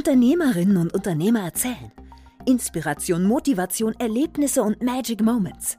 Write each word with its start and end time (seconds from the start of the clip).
Unternehmerinnen 0.00 0.78
und 0.78 0.94
Unternehmer 0.94 1.40
erzählen. 1.40 1.92
Inspiration, 2.46 3.22
Motivation, 3.22 3.94
Erlebnisse 3.98 4.62
und 4.62 4.82
Magic 4.82 5.20
Moments. 5.20 5.76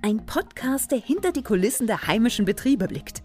Ein 0.00 0.24
Podcast, 0.24 0.90
der 0.90 1.00
hinter 1.00 1.32
die 1.32 1.42
Kulissen 1.42 1.86
der 1.86 2.06
heimischen 2.06 2.46
Betriebe 2.46 2.88
blickt. 2.88 3.22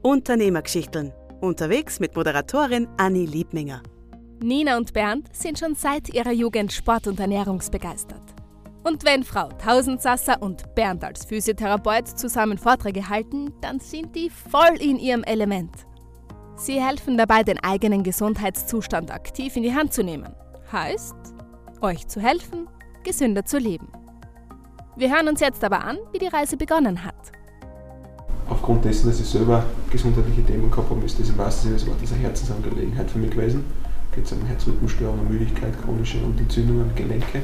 Unternehmergeschichteln. 0.00 1.12
Unterwegs 1.42 2.00
mit 2.00 2.16
Moderatorin 2.16 2.88
Anni 2.96 3.26
Liebminger. 3.26 3.82
Nina 4.42 4.78
und 4.78 4.94
Bernd 4.94 5.28
sind 5.36 5.58
schon 5.58 5.74
seit 5.74 6.08
ihrer 6.14 6.32
Jugend 6.32 6.72
sport- 6.72 7.06
und 7.06 7.20
ernährungsbegeistert. 7.20 8.24
Und 8.84 9.04
wenn 9.04 9.22
Frau 9.22 9.50
Tausendsasser 9.50 10.40
und 10.40 10.74
Bernd 10.74 11.04
als 11.04 11.26
Physiotherapeut 11.26 12.08
zusammen 12.08 12.56
Vorträge 12.56 13.10
halten, 13.10 13.52
dann 13.60 13.80
sind 13.80 14.16
die 14.16 14.30
voll 14.30 14.80
in 14.80 14.98
ihrem 14.98 15.24
Element. 15.24 15.72
Sie 16.56 16.80
helfen 16.80 17.16
dabei, 17.16 17.42
den 17.42 17.58
eigenen 17.58 18.04
Gesundheitszustand 18.04 19.10
aktiv 19.10 19.56
in 19.56 19.64
die 19.64 19.74
Hand 19.74 19.92
zu 19.92 20.04
nehmen. 20.04 20.34
Heißt, 20.70 21.14
euch 21.80 22.06
zu 22.06 22.20
helfen, 22.20 22.68
gesünder 23.02 23.44
zu 23.44 23.58
leben. 23.58 23.88
Wir 24.96 25.12
hören 25.12 25.28
uns 25.28 25.40
jetzt 25.40 25.64
aber 25.64 25.84
an, 25.84 25.98
wie 26.12 26.18
die 26.18 26.28
Reise 26.28 26.56
begonnen 26.56 27.04
hat. 27.04 27.32
Aufgrund 28.48 28.84
dessen, 28.84 29.08
dass 29.08 29.18
ich 29.18 29.26
selber 29.26 29.64
gesundheitliche 29.90 30.44
Themen 30.44 30.70
gehabt 30.70 30.90
habe, 30.90 31.04
ist 31.04 31.18
das 31.18 31.28
im 31.28 31.38
wahrsten 31.38 31.64
Sinne 31.64 31.76
des 31.76 31.86
Wortes 31.88 32.12
eine 32.12 32.22
Herzensangelegenheit 32.22 33.10
für 33.10 33.18
mich 33.18 33.30
gewesen. 33.30 33.64
Es 34.10 34.30
geht 34.30 34.38
um 34.38 34.46
Herzrhythmusstörungen, 34.46 35.28
Müdigkeit, 35.28 35.72
chronische 35.82 36.18
und 36.18 36.38
Entzündungen, 36.38 36.94
Gelenke. 36.94 37.42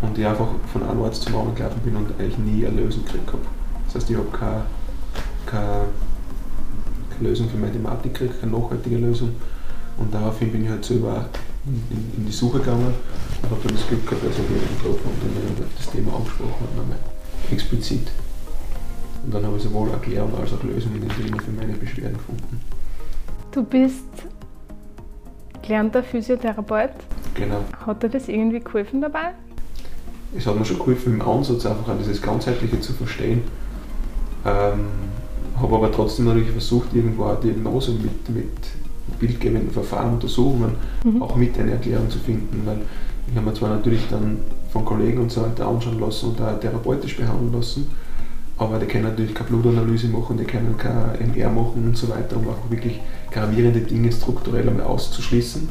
Und 0.00 0.16
ich 0.16 0.26
einfach 0.26 0.48
von 0.72 0.82
einem 0.82 1.02
Arzt 1.02 1.22
zum 1.22 1.34
anderen 1.36 1.54
gelaufen 1.56 1.80
bin 1.84 1.96
und 1.96 2.10
eigentlich 2.18 2.38
nie 2.38 2.66
eine 2.66 2.80
Lösung 2.80 3.04
gekriegt 3.04 3.28
habe. 3.28 3.42
Das 3.86 3.96
heißt, 3.96 4.10
ich 4.10 4.16
habe 4.16 4.28
keine, 4.30 4.62
keine, 5.44 5.66
keine 5.66 5.86
Lösung 7.20 7.48
für 7.48 7.56
meine 7.56 7.72
Thematik 7.72 8.14
gekriegt, 8.14 8.40
keine 8.40 8.52
nachhaltige 8.52 8.96
Lösung. 8.96 9.30
Und 9.96 10.12
daraufhin 10.12 10.50
bin 10.50 10.64
ich 10.64 10.70
halt 10.70 10.84
selber 10.84 11.26
in, 11.66 11.82
in, 12.16 12.26
die 12.26 12.32
Suche 12.32 12.58
gegangen 12.58 12.92
und 13.42 13.50
habe 13.50 13.60
dann 13.64 13.76
das 13.76 13.86
Glück 13.86 14.04
gehabt, 14.06 14.24
dass 14.24 14.32
ich 14.32 14.38
jemanden 14.38 14.76
getroffen 14.76 15.10
dann 15.56 15.66
das 15.76 15.90
Thema 15.90 16.16
angesprochen 16.16 16.66
habe, 16.76 17.52
explizit. 17.52 18.10
Und 19.24 19.32
dann 19.32 19.46
habe 19.46 19.56
ich 19.56 19.62
sowohl 19.62 19.90
Erklärung 19.90 20.34
als 20.38 20.52
auch 20.52 20.62
Lösungen 20.62 20.96
in 20.96 21.08
dem 21.08 21.16
Thema 21.16 21.40
für 21.40 21.52
meine 21.52 21.72
Beschwerden 21.74 22.18
gefunden. 22.18 22.60
Du 23.52 23.62
bist 23.62 24.04
gelernter 25.62 26.02
Physiotherapeut. 26.02 26.90
Genau. 27.34 27.64
Hat 27.86 28.02
dir 28.02 28.08
das 28.08 28.28
irgendwie 28.28 28.60
geholfen 28.60 29.00
dabei? 29.00 29.32
Es 30.36 30.46
hat 30.46 30.58
mir 30.58 30.64
schon 30.64 30.78
geholfen, 30.78 31.14
im 31.14 31.22
Ansatz 31.22 31.64
einfach 31.64 31.88
an 31.88 31.98
dieses 31.98 32.20
Ganzheitliche 32.20 32.80
zu 32.80 32.92
verstehen. 32.92 33.42
Ähm, 34.44 34.86
habe 35.60 35.74
aber 35.74 35.92
trotzdem 35.92 36.26
natürlich 36.26 36.50
versucht, 36.50 36.94
irgendwo 36.94 37.24
eine 37.24 37.38
Diagnose 37.38 37.92
mit, 37.92 38.28
mit 38.28 38.48
bildgebenden 39.18 39.70
Verfahren, 39.70 40.14
Untersuchungen 40.14 40.72
mhm. 41.04 41.22
auch 41.22 41.36
mit 41.36 41.58
eine 41.58 41.72
Erklärung 41.72 42.10
zu 42.10 42.18
finden. 42.18 42.62
Weil 42.64 42.78
ich 43.28 43.36
habe 43.36 43.46
mir 43.46 43.54
zwar 43.54 43.70
natürlich 43.70 44.02
dann 44.10 44.38
von 44.72 44.84
Kollegen 44.84 45.20
und 45.20 45.30
so 45.30 45.42
weiter 45.42 45.68
anschauen 45.68 46.00
lassen 46.00 46.30
und 46.30 46.40
auch 46.40 46.58
therapeutisch 46.58 47.16
behandeln 47.16 47.52
lassen, 47.52 47.86
aber 48.56 48.78
die 48.78 48.86
können 48.86 49.04
natürlich 49.04 49.34
keine 49.34 49.50
Blutanalyse 49.50 50.08
machen, 50.08 50.36
die 50.36 50.44
können 50.44 50.76
keine 50.76 51.18
MR 51.18 51.50
machen 51.50 51.84
und 51.86 51.96
so 51.96 52.08
weiter, 52.08 52.36
um 52.36 52.48
auch 52.48 52.70
wirklich 52.70 53.00
gravierende 53.30 53.80
Dinge 53.80 54.12
strukturell 54.12 54.68
einmal 54.68 54.86
auszuschließen. 54.86 55.68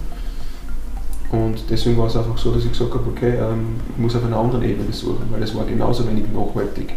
Und 1.31 1.64
deswegen 1.70 1.97
war 1.97 2.08
es 2.08 2.16
einfach 2.16 2.38
so, 2.38 2.53
dass 2.53 2.64
ich 2.64 2.72
gesagt 2.72 2.94
habe, 2.94 3.09
okay, 3.09 3.36
ähm, 3.38 3.78
ich 3.90 3.97
muss 3.97 4.16
auf 4.16 4.23
einer 4.23 4.38
anderen 4.38 4.64
Ebene 4.64 4.92
suchen, 4.92 5.25
weil 5.31 5.42
es 5.42 5.56
war 5.56 5.66
genauso 5.66 6.08
wenig 6.08 6.25
nachhaltig. 6.31 6.94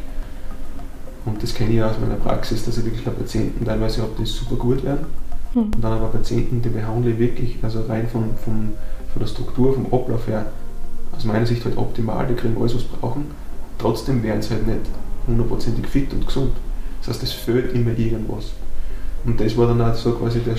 Und 1.26 1.42
das 1.42 1.54
kenne 1.54 1.74
ich 1.74 1.82
aus 1.82 1.98
meiner 2.00 2.14
Praxis, 2.14 2.64
dass 2.64 2.78
ich 2.78 2.84
wirklich 2.84 3.04
Patienten 3.04 3.64
teilweise 3.64 4.02
habe, 4.02 4.12
die 4.18 4.24
super 4.24 4.56
gut 4.56 4.84
werden. 4.84 5.06
Mhm. 5.54 5.62
Und 5.62 5.82
dann 5.82 5.92
aber 5.92 6.06
Patienten, 6.06 6.62
die 6.62 6.68
behandle 6.68 7.10
ich 7.10 7.18
wirklich, 7.18 7.58
also 7.62 7.82
rein 7.82 8.08
von, 8.08 8.30
von, 8.44 8.72
von 9.12 9.20
der 9.20 9.26
Struktur, 9.26 9.74
vom 9.74 9.86
Ablauf 9.86 10.26
her, 10.28 10.46
aus 11.14 11.24
meiner 11.24 11.44
Sicht 11.44 11.64
halt 11.64 11.76
optimal, 11.76 12.26
die 12.26 12.34
kriegen 12.34 12.56
alles, 12.58 12.74
was 12.76 12.82
sie 12.82 12.88
brauchen. 13.00 13.26
Trotzdem 13.78 14.22
werden 14.22 14.40
sie 14.40 14.50
halt 14.50 14.66
nicht 14.66 14.80
hundertprozentig 15.26 15.86
fit 15.86 16.12
und 16.12 16.26
gesund. 16.26 16.52
Das 17.00 17.08
heißt, 17.08 17.22
es 17.24 17.32
fehlt 17.32 17.72
immer 17.74 17.96
irgendwas. 17.96 18.52
Und 19.24 19.40
das 19.40 19.56
war 19.56 19.66
dann 19.66 19.80
auch 19.80 19.94
so 19.94 20.12
quasi 20.12 20.40
der, 20.40 20.54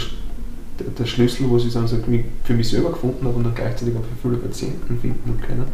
der, 0.79 0.87
der 0.99 1.05
Schlüssel, 1.05 1.49
wo 1.49 1.57
ich 1.57 1.71
dann 1.71 1.87
so 1.87 1.97
für 2.43 2.53
mich 2.53 2.69
selber 2.69 2.91
gefunden 2.91 3.25
habe 3.25 3.37
und 3.37 3.45
dann 3.45 3.55
gleichzeitig 3.55 3.95
auch 3.95 4.01
für 4.01 4.29
viele 4.29 4.41
Patienten 4.41 4.99
finden 4.99 5.39
können. 5.41 5.65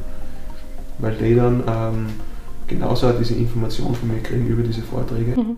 Weil 0.99 1.15
die 1.15 1.35
dann 1.35 1.63
ähm, 1.67 2.05
genauso 2.73 3.07
auch 3.07 3.17
diese 3.17 3.35
Information 3.35 3.95
von 3.95 4.09
mir 4.09 4.21
kriegen 4.21 4.47
über 4.47 4.63
diese 4.63 4.81
Vorträge. 4.81 5.39
Mhm. 5.39 5.55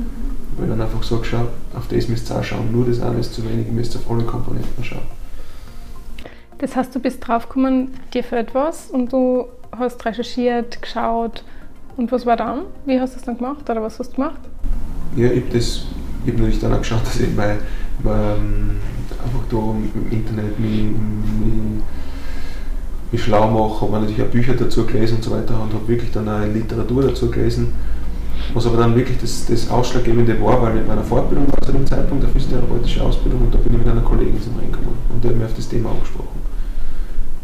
Weil 0.58 0.66
ich 0.66 0.72
dann 0.72 0.81
einfach 0.81 1.03
sage, 1.03 1.26
schau, 1.26 1.48
auf 1.76 1.88
das 1.90 2.08
müsst 2.08 2.30
ihr 2.31 2.38
auch 2.38 2.44
schauen, 2.44 2.72
nur 2.72 2.86
das 2.86 3.02
eine 3.02 3.20
ist 3.20 3.34
zu 3.34 3.44
wenig, 3.44 3.68
ihr 3.68 3.74
müsst 3.74 3.96
auf 3.96 4.09
alle 4.09 4.24
Komponenten 4.24 4.84
schauen. 4.84 5.02
Das 6.59 6.75
heißt, 6.75 6.96
du 6.96 7.00
bist 7.00 7.28
draufgekommen, 7.28 7.90
dir 8.14 8.24
fehlt 8.24 8.56
was 8.56 8.90
und 8.90 9.12
du 9.12 9.46
hast 9.78 10.06
recherchiert, 10.06 10.81
geschaut, 10.81 11.44
und 11.98 12.12
was 12.12 12.25
war 12.25 12.36
dann? 12.36 12.64
Wie 12.86 13.00
hast 13.00 13.14
du 13.14 13.18
das 13.18 13.25
dann 13.25 13.38
gemacht 13.38 13.70
oder 13.70 13.81
was 13.81 14.00
hast 14.00 14.12
du 14.12 14.16
gemacht? 14.16 14.40
Ja, 15.16 15.31
ich 15.31 15.44
habe 15.44 15.54
das 15.54 15.86
ich 16.25 16.31
hab 16.31 16.40
natürlich 16.40 16.59
dann 16.59 16.74
auch 16.74 16.80
geschaut, 16.80 17.06
dass 17.06 17.20
ich 17.20 17.34
mein, 17.36 17.59
mein, 18.04 18.80
einfach 19.24 19.44
da 19.50 19.58
im 19.58 20.12
Internet 20.12 20.59
mich, 20.59 20.72
mich, 20.72 21.84
mich 23.12 23.24
schlau 23.24 23.48
mache, 23.48 23.82
habe 23.82 24.00
natürlich 24.00 24.22
auch 24.22 24.32
Bücher 24.32 24.54
dazu 24.54 24.86
gelesen 24.86 25.18
und 25.18 25.24
so 25.24 25.32
weiter 25.32 25.54
und 25.62 25.74
habe 25.74 25.88
wirklich 25.88 26.12
dann 26.12 26.28
auch 26.28 26.46
Literatur 26.46 27.04
dazu 27.04 27.30
gelesen. 27.30 27.74
Was 28.54 28.66
aber 28.68 28.78
dann 28.78 28.96
wirklich 28.96 29.18
das, 29.20 29.46
das 29.48 29.70
Ausschlaggebende 29.70 30.40
war, 30.42 30.62
weil 30.62 30.76
ich 30.76 30.82
in 30.82 30.88
meiner 30.88 31.04
Fortbildung 31.04 31.48
war 31.52 31.62
zu 31.62 31.72
dem 31.72 31.86
Zeitpunkt, 31.86 32.24
der 32.24 32.30
physiotherapeutische 32.30 33.04
Ausbildung, 33.04 33.42
und 33.42 33.54
da 33.54 33.58
bin 33.58 33.74
ich 33.74 33.80
mit 33.80 33.88
einer 33.88 34.02
Kollegin 34.02 34.42
zum 34.42 34.56
Reinkommen 34.58 34.96
und 35.14 35.24
die 35.24 35.28
hat 35.28 35.36
mir 35.36 35.46
auf 35.46 35.56
das 35.56 35.68
Thema 35.68 35.92
angesprochen. 35.92 36.40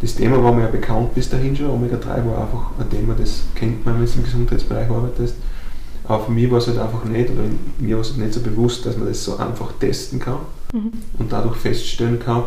Das 0.02 0.16
Thema 0.16 0.44
war 0.44 0.52
mir 0.52 0.62
ja 0.64 0.68
bekannt 0.68 1.14
bis 1.14 1.30
dahin 1.30 1.56
schon. 1.56 1.70
Omega-3 1.70 2.06
war 2.08 2.42
einfach 2.42 2.72
ein 2.80 2.90
Thema, 2.90 3.14
das 3.18 3.44
kennt 3.56 3.86
man, 3.86 4.00
wenn 4.00 4.06
du 4.06 4.12
im 4.14 4.24
Gesundheitsbereich 4.24 4.90
arbeitest. 4.90 5.36
Aber 6.06 6.26
für 6.26 6.32
mich 6.32 6.50
war 6.50 6.58
es 6.58 6.68
halt 6.68 6.80
einfach 6.80 7.06
nicht, 7.06 7.30
oder 7.30 7.44
mir 7.80 7.96
war 7.96 8.02
es 8.02 8.10
halt 8.10 8.20
nicht 8.20 8.34
so 8.34 8.42
bewusst, 8.42 8.86
dass 8.86 8.98
man 8.98 9.08
das 9.08 9.24
so 9.24 9.38
einfach 9.38 9.72
testen 9.80 10.20
kann 10.20 10.40
mhm. 10.74 10.92
und 11.20 11.32
dadurch 11.32 11.56
feststellen 11.58 12.20
kann, 12.20 12.44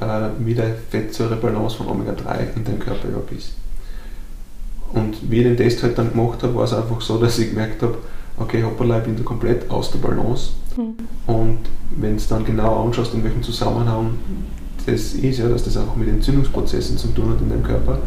äh, 0.00 0.28
wie 0.38 0.54
der 0.54 0.74
Fettsäurebalance 0.90 1.76
von 1.76 1.88
Omega-3 1.88 2.56
in 2.56 2.64
deinem 2.64 2.78
Körper 2.78 3.08
überhaupt 3.08 3.32
ist. 3.32 3.54
Und 4.92 5.30
wie 5.30 5.38
ich 5.38 5.44
den 5.44 5.56
Test 5.56 5.82
halt 5.82 5.96
dann 5.96 6.12
gemacht 6.12 6.42
habe, 6.42 6.54
war 6.54 6.64
es 6.64 6.74
einfach 6.74 7.00
so, 7.00 7.18
dass 7.18 7.38
ich 7.38 7.50
gemerkt 7.50 7.82
habe, 7.82 7.96
okay, 8.38 8.62
hoppala, 8.62 8.98
ich 8.98 9.04
bin 9.04 9.16
da 9.16 9.22
komplett 9.22 9.70
aus 9.70 9.90
der 9.90 9.98
Balance. 9.98 10.50
Mhm. 10.76 10.94
Und 11.26 11.58
wenn 11.96 12.10
du 12.10 12.16
es 12.16 12.28
dann 12.28 12.44
genau 12.44 12.84
anschaust, 12.84 13.14
in 13.14 13.24
welchem 13.24 13.42
Zusammenhang 13.42 14.14
das 14.86 15.14
ist 15.14 15.38
ja, 15.38 15.48
dass 15.48 15.64
das 15.64 15.76
einfach 15.76 15.96
mit 15.96 16.08
Entzündungsprozessen 16.08 16.98
zu 16.98 17.08
tun 17.08 17.30
hat 17.30 17.40
in 17.40 17.48
deinem 17.48 17.62
Körper 17.62 17.98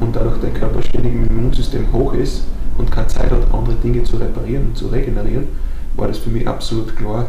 und 0.00 0.14
dadurch 0.14 0.38
dein 0.40 0.54
Körper 0.54 0.82
ständig 0.82 1.14
im 1.14 1.26
Immunsystem 1.26 1.90
hoch 1.92 2.12
ist 2.14 2.42
und 2.78 2.90
keine 2.90 3.06
Zeit 3.06 3.30
hat, 3.30 3.52
andere 3.52 3.76
Dinge 3.76 4.02
zu 4.04 4.16
reparieren 4.16 4.66
und 4.68 4.76
zu 4.76 4.88
regenerieren, 4.88 5.48
war 5.96 6.08
das 6.08 6.18
für 6.18 6.30
mich 6.30 6.46
absolut 6.46 6.94
klar, 6.96 7.26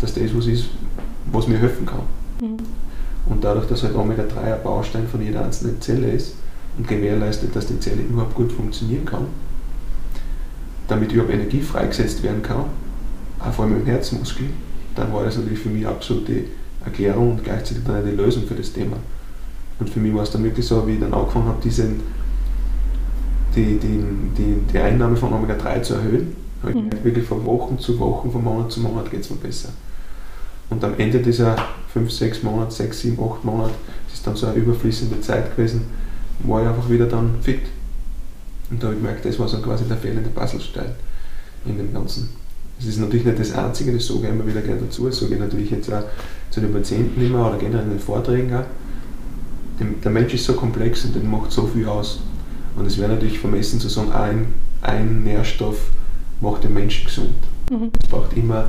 dass 0.00 0.14
das 0.14 0.36
was 0.36 0.46
ist, 0.46 0.66
was 1.30 1.46
mir 1.46 1.58
helfen 1.58 1.86
kann. 1.86 2.02
Mhm. 2.40 2.56
Und 3.26 3.44
dadurch, 3.44 3.66
dass 3.66 3.82
halt 3.82 3.94
Omega-3 3.94 4.54
ein 4.54 4.62
Baustein 4.62 5.06
von 5.06 5.22
jeder 5.22 5.44
einzelnen 5.44 5.80
Zelle 5.80 6.10
ist 6.10 6.34
und 6.76 6.88
gewährleistet, 6.88 7.54
dass 7.54 7.66
die 7.66 7.78
Zelle 7.78 8.02
überhaupt 8.02 8.34
gut 8.34 8.50
funktionieren 8.50 9.04
kann, 9.04 9.26
damit 10.88 11.12
überhaupt 11.12 11.32
Energie 11.32 11.60
freigesetzt 11.60 12.22
werden 12.22 12.42
kann, 12.42 12.64
auch 13.38 13.52
vor 13.52 13.64
allem 13.64 13.80
im 13.80 13.86
Herzmuskel, 13.86 14.46
dann 14.94 15.12
war 15.12 15.24
das 15.24 15.36
natürlich 15.36 15.60
für 15.60 15.68
mich 15.68 15.86
absolut 15.86 16.28
die 16.28 16.46
Erklärung 16.84 17.32
und 17.32 17.44
gleichzeitig 17.44 17.84
dann 17.84 17.96
eine 17.96 18.10
Lösung 18.10 18.44
für 18.44 18.54
das 18.54 18.72
Thema. 18.72 18.96
Und 19.78 19.88
für 19.88 20.00
mich 20.00 20.14
war 20.14 20.22
es 20.22 20.30
dann 20.30 20.44
wirklich 20.44 20.66
so, 20.66 20.86
wie 20.86 20.94
ich 20.94 21.00
dann 21.00 21.14
angefangen 21.14 21.46
habe, 21.46 21.62
diesen, 21.62 22.00
die, 23.54 23.78
die, 23.78 24.04
die, 24.36 24.56
die 24.72 24.78
Einnahme 24.78 25.16
von 25.16 25.32
Omega-3 25.32 25.82
zu 25.82 25.94
erhöhen. 25.94 26.36
Habe 26.62 26.72
ich 26.72 26.78
mhm. 26.78 27.04
wirklich 27.04 27.26
von 27.26 27.44
Wochen 27.44 27.78
zu 27.78 27.98
Wochen, 27.98 28.30
von 28.30 28.44
Monat 28.44 28.70
zu 28.70 28.80
Monat 28.80 29.10
geht 29.10 29.20
es 29.20 29.30
mir 29.30 29.36
besser. 29.36 29.70
Und 30.72 30.82
am 30.84 30.94
Ende 30.96 31.18
dieser 31.18 31.54
5, 31.92 32.10
6 32.10 32.42
Monate, 32.44 32.72
6, 32.72 33.00
7, 33.00 33.18
8 33.22 33.44
Monate, 33.44 33.74
das 34.06 34.14
ist 34.14 34.26
dann 34.26 34.36
so 34.36 34.46
eine 34.46 34.56
überfließende 34.56 35.20
Zeit 35.20 35.54
gewesen, 35.54 35.82
war 36.44 36.62
ich 36.62 36.68
einfach 36.68 36.88
wieder 36.88 37.06
dann 37.06 37.34
fit. 37.42 37.60
Und 38.70 38.82
da 38.82 38.86
habe 38.86 38.96
ich 38.96 39.02
gemerkt, 39.02 39.24
das 39.26 39.38
war 39.38 39.48
so 39.48 39.58
quasi 39.58 39.84
der 39.84 39.98
fehlende 39.98 40.30
Puzzlestein 40.30 40.92
in 41.66 41.76
dem 41.76 41.92
Ganzen. 41.92 42.30
Das 42.78 42.86
ist 42.86 42.98
natürlich 42.98 43.26
nicht 43.26 43.38
das 43.38 43.52
Einzige, 43.52 43.92
das 43.92 44.06
sage 44.06 44.20
ich 44.22 44.28
immer 44.30 44.46
wieder 44.46 44.62
gerne 44.62 44.80
dazu. 44.80 45.06
Das 45.06 45.18
sage 45.18 45.34
ich 45.34 45.40
natürlich 45.40 45.70
jetzt 45.70 45.92
auch 45.92 46.04
zu 46.50 46.62
den 46.62 46.72
Patienten 46.72 47.20
immer 47.20 47.50
oder 47.50 47.58
generell 47.58 47.84
in 47.84 47.90
den 47.90 48.00
Vorträgen 48.00 48.54
auch. 48.54 48.64
Der 49.78 50.10
Mensch 50.10 50.32
ist 50.32 50.46
so 50.46 50.54
komplex 50.54 51.04
und 51.04 51.14
der 51.14 51.22
macht 51.22 51.52
so 51.52 51.66
viel 51.66 51.86
aus. 51.86 52.20
Und 52.76 52.86
es 52.86 52.98
wäre 52.98 53.12
natürlich 53.12 53.38
vermessen 53.38 53.78
zu 53.78 53.90
sagen, 53.90 54.10
ein, 54.12 54.46
ein 54.80 55.22
Nährstoff 55.22 55.90
macht 56.40 56.64
den 56.64 56.72
Menschen 56.72 57.04
gesund. 57.04 57.34
Mhm. 57.70 57.90
Es 58.02 58.08
braucht 58.08 58.34
immer 58.36 58.68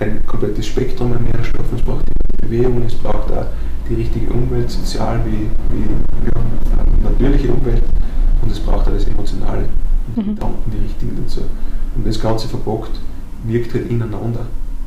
ein 0.00 0.24
komplettes 0.26 0.66
Spektrum 0.66 1.12
an 1.12 1.24
Nährstoffen, 1.24 1.76
es 1.76 1.82
braucht 1.82 2.04
Bewegung, 2.40 2.82
es 2.86 2.94
braucht 2.94 3.30
auch 3.32 3.46
die 3.88 3.94
richtige 3.94 4.32
Umwelt, 4.32 4.70
sozial 4.70 5.20
wie, 5.24 5.48
wie 5.74 5.84
ja, 6.26 7.10
natürliche 7.10 7.52
Umwelt 7.52 7.82
und 8.42 8.50
es 8.50 8.60
braucht 8.60 8.86
auch 8.86 8.92
das 8.92 9.04
Emotionale, 9.04 9.64
die 10.16 10.20
mhm. 10.20 10.34
Gedanken, 10.34 10.70
die 10.70 10.84
richtigen 10.84 11.22
dazu. 11.22 11.40
Und 11.96 12.06
das 12.06 12.20
Ganze 12.20 12.48
verbockt 12.48 13.00
wirkt 13.44 13.74
halt 13.74 13.90
ineinander. 13.90 14.46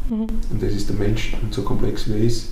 Mhm. 0.10 0.28
Und 0.52 0.62
das 0.62 0.74
ist 0.74 0.90
der 0.90 0.96
Mensch, 0.96 1.36
und 1.42 1.54
so 1.54 1.63
komplex 1.63 2.08
wie 2.08 2.13
er 2.13 2.19
ist, 2.19 2.50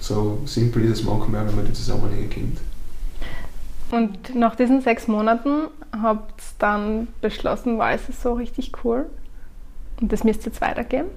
so 0.00 0.38
simpel 0.46 0.84
ist 0.84 1.00
es 1.00 1.04
manchmal, 1.04 1.46
wenn 1.46 1.56
man 1.56 1.66
die 1.66 1.72
Zusammenhänge 1.72 2.26
kennt. 2.26 2.58
Und 3.90 4.34
nach 4.34 4.54
diesen 4.54 4.80
sechs 4.80 5.08
Monaten 5.08 5.68
habt 6.00 6.40
ihr 6.40 6.44
dann 6.58 7.08
beschlossen, 7.20 7.78
war 7.78 7.92
es 7.92 8.02
so 8.22 8.34
richtig 8.34 8.72
cool 8.84 9.06
und 10.00 10.12
das 10.12 10.24
müsst 10.24 10.42
ihr 10.42 10.46
jetzt 10.46 10.60
weitergeben? 10.60 11.08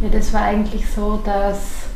Ja, 0.00 0.08
das 0.08 0.32
war 0.32 0.42
eigentlich 0.42 0.88
so, 0.90 1.16
dass 1.24 1.86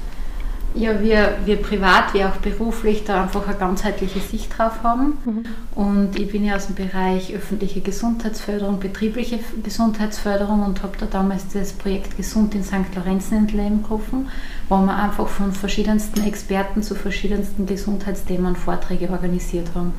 ja, 0.74 1.00
wir, 1.00 1.38
wir 1.44 1.56
privat 1.56 2.14
wie 2.14 2.24
auch 2.24 2.36
beruflich 2.36 3.02
da 3.04 3.22
einfach 3.22 3.46
eine 3.48 3.56
ganzheitliche 3.56 4.20
Sicht 4.20 4.56
drauf 4.56 4.82
haben. 4.84 5.18
Mhm. 5.24 5.44
Und 5.74 6.18
ich 6.18 6.30
bin 6.30 6.44
ja 6.44 6.56
aus 6.56 6.66
dem 6.66 6.76
Bereich 6.76 7.34
öffentliche 7.34 7.80
Gesundheitsförderung, 7.80 8.78
betriebliche 8.78 9.40
Gesundheitsförderung 9.64 10.64
und 10.64 10.82
habe 10.82 10.96
da 10.98 11.06
damals 11.06 11.48
das 11.52 11.72
Projekt 11.72 12.16
Gesund 12.16 12.54
in 12.54 12.62
St. 12.62 12.94
Lorenzen 12.94 13.38
ins 13.38 13.52
Leben 13.52 13.82
gerufen, 13.82 14.28
wo 14.68 14.76
wir 14.78 14.94
einfach 14.94 15.26
von 15.26 15.52
verschiedensten 15.52 16.24
Experten 16.24 16.82
zu 16.82 16.94
verschiedensten 16.94 17.66
Gesundheitsthemen 17.66 18.54
Vorträge 18.54 19.10
organisiert 19.10 19.68
haben. 19.74 19.92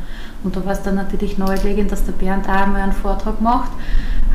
Und 0.43 0.55
da 0.55 0.63
war 0.63 0.71
es 0.71 0.83
dann 0.83 0.95
natürlich 0.95 1.37
naheliegend, 1.37 1.91
dass 1.91 2.05
der 2.05 2.13
Bernd 2.13 2.47
auch 2.47 2.53
einmal 2.53 2.81
einen 2.81 2.93
Vortrag 2.93 3.41
macht, 3.41 3.71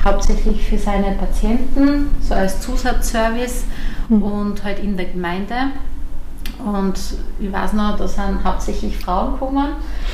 hauptsächlich 0.05 0.69
für 0.69 0.79
seine 0.79 1.13
Patienten, 1.13 2.11
so 2.21 2.35
als 2.35 2.61
Zusatzservice 2.61 3.65
mhm. 4.11 4.23
und 4.23 4.65
halt 4.65 4.81
in 4.81 4.99
der 4.99 5.07
Gemeinde. 5.07 5.55
Und 6.65 6.99
ich 7.39 7.53
weiß 7.53 7.75
noch, 7.75 7.97
da 7.97 8.09
sind 8.09 8.45
hauptsächlich 8.45 8.97
Frauen 8.97 9.33
gekommen, 9.33 9.69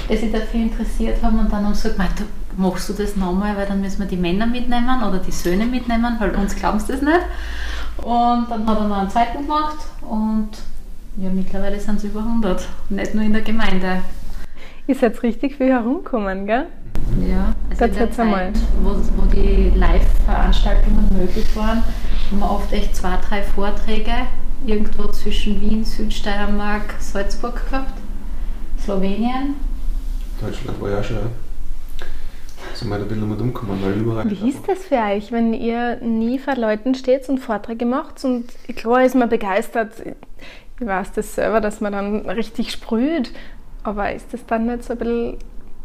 die 0.08 0.16
sich 0.16 0.32
dafür 0.32 0.60
interessiert 0.60 1.22
haben 1.22 1.38
und 1.38 1.52
dann 1.52 1.64
haben 1.64 1.74
sie 1.74 1.88
gesagt, 1.90 2.22
machst 2.56 2.88
du 2.88 2.92
das 2.92 3.16
nochmal, 3.16 3.56
weil 3.56 3.66
dann 3.66 3.80
müssen 3.80 4.00
wir 4.00 4.06
die 4.06 4.16
Männer 4.16 4.46
mitnehmen 4.46 5.02
oder 5.02 5.18
die 5.18 5.30
Söhne 5.30 5.66
mitnehmen, 5.66 6.16
weil 6.18 6.34
uns 6.34 6.54
glauben 6.54 6.78
sie 6.80 6.92
das 6.92 7.02
nicht. 7.02 7.20
Und 7.98 8.46
dann 8.50 8.66
hat 8.66 8.78
er 8.78 8.88
noch 8.88 8.98
einen 8.98 9.10
zweiten 9.10 9.42
gemacht 9.42 9.78
und 10.02 10.48
ja, 11.16 11.30
mittlerweile 11.30 11.78
sind 11.78 11.98
es 11.98 12.04
über 12.04 12.20
100, 12.20 12.66
nicht 12.90 13.14
nur 13.14 13.24
in 13.24 13.32
der 13.32 13.42
Gemeinde. 13.42 14.02
Ihr 14.86 14.94
seid 14.94 15.22
richtig 15.22 15.56
viel 15.56 15.68
herumgekommen, 15.68 16.46
gell? 16.46 16.66
Ja, 17.28 17.54
also 17.70 17.84
in 17.84 17.94
der 17.94 18.10
Zeit, 18.10 18.20
einmal. 18.20 18.52
Wo, 18.82 18.90
wo 18.90 19.26
die 19.26 19.72
Live-Veranstaltungen 19.76 21.08
möglich 21.16 21.54
waren, 21.54 21.82
haben 22.30 22.38
wir 22.38 22.50
oft 22.50 22.72
echt 22.72 22.96
zwei, 22.96 23.16
drei 23.28 23.42
Vorträge 23.42 24.12
irgendwo 24.66 25.08
zwischen 25.08 25.60
Wien, 25.60 25.84
Südsteiermark, 25.84 26.94
Salzburg 27.00 27.62
gehabt, 27.68 27.98
Slowenien. 28.80 29.54
Deutschland 30.40 30.80
war 30.80 30.90
ja 30.90 31.02
schon 31.02 31.30
sind 32.74 32.88
wir 32.88 32.96
ein 32.96 33.08
bisschen 33.08 33.28
mit 33.28 33.40
umgekommen, 33.40 33.78
weil 33.82 33.92
überall. 33.92 34.30
Wie 34.30 34.48
ist 34.48 34.66
das 34.66 34.84
für 34.84 34.96
euch, 34.96 35.32
wenn 35.32 35.54
ihr 35.54 35.96
nie 36.00 36.38
vor 36.38 36.56
Leuten 36.56 36.94
steht 36.94 37.28
und 37.28 37.38
Vorträge 37.38 37.86
macht 37.86 38.24
und 38.24 38.46
klar 38.76 39.04
ist 39.04 39.14
man 39.14 39.28
begeistert, 39.28 39.92
ich 40.80 40.86
weiß 40.86 41.12
das 41.12 41.34
selber, 41.34 41.60
dass 41.60 41.80
man 41.80 41.92
dann 41.92 42.28
richtig 42.28 42.72
sprüht, 42.72 43.32
aber 43.82 44.12
ist 44.12 44.32
das 44.32 44.44
dann 44.46 44.66
nicht 44.66 44.84
so 44.84 44.94
ein 44.94 44.98
bisschen, 44.98 45.36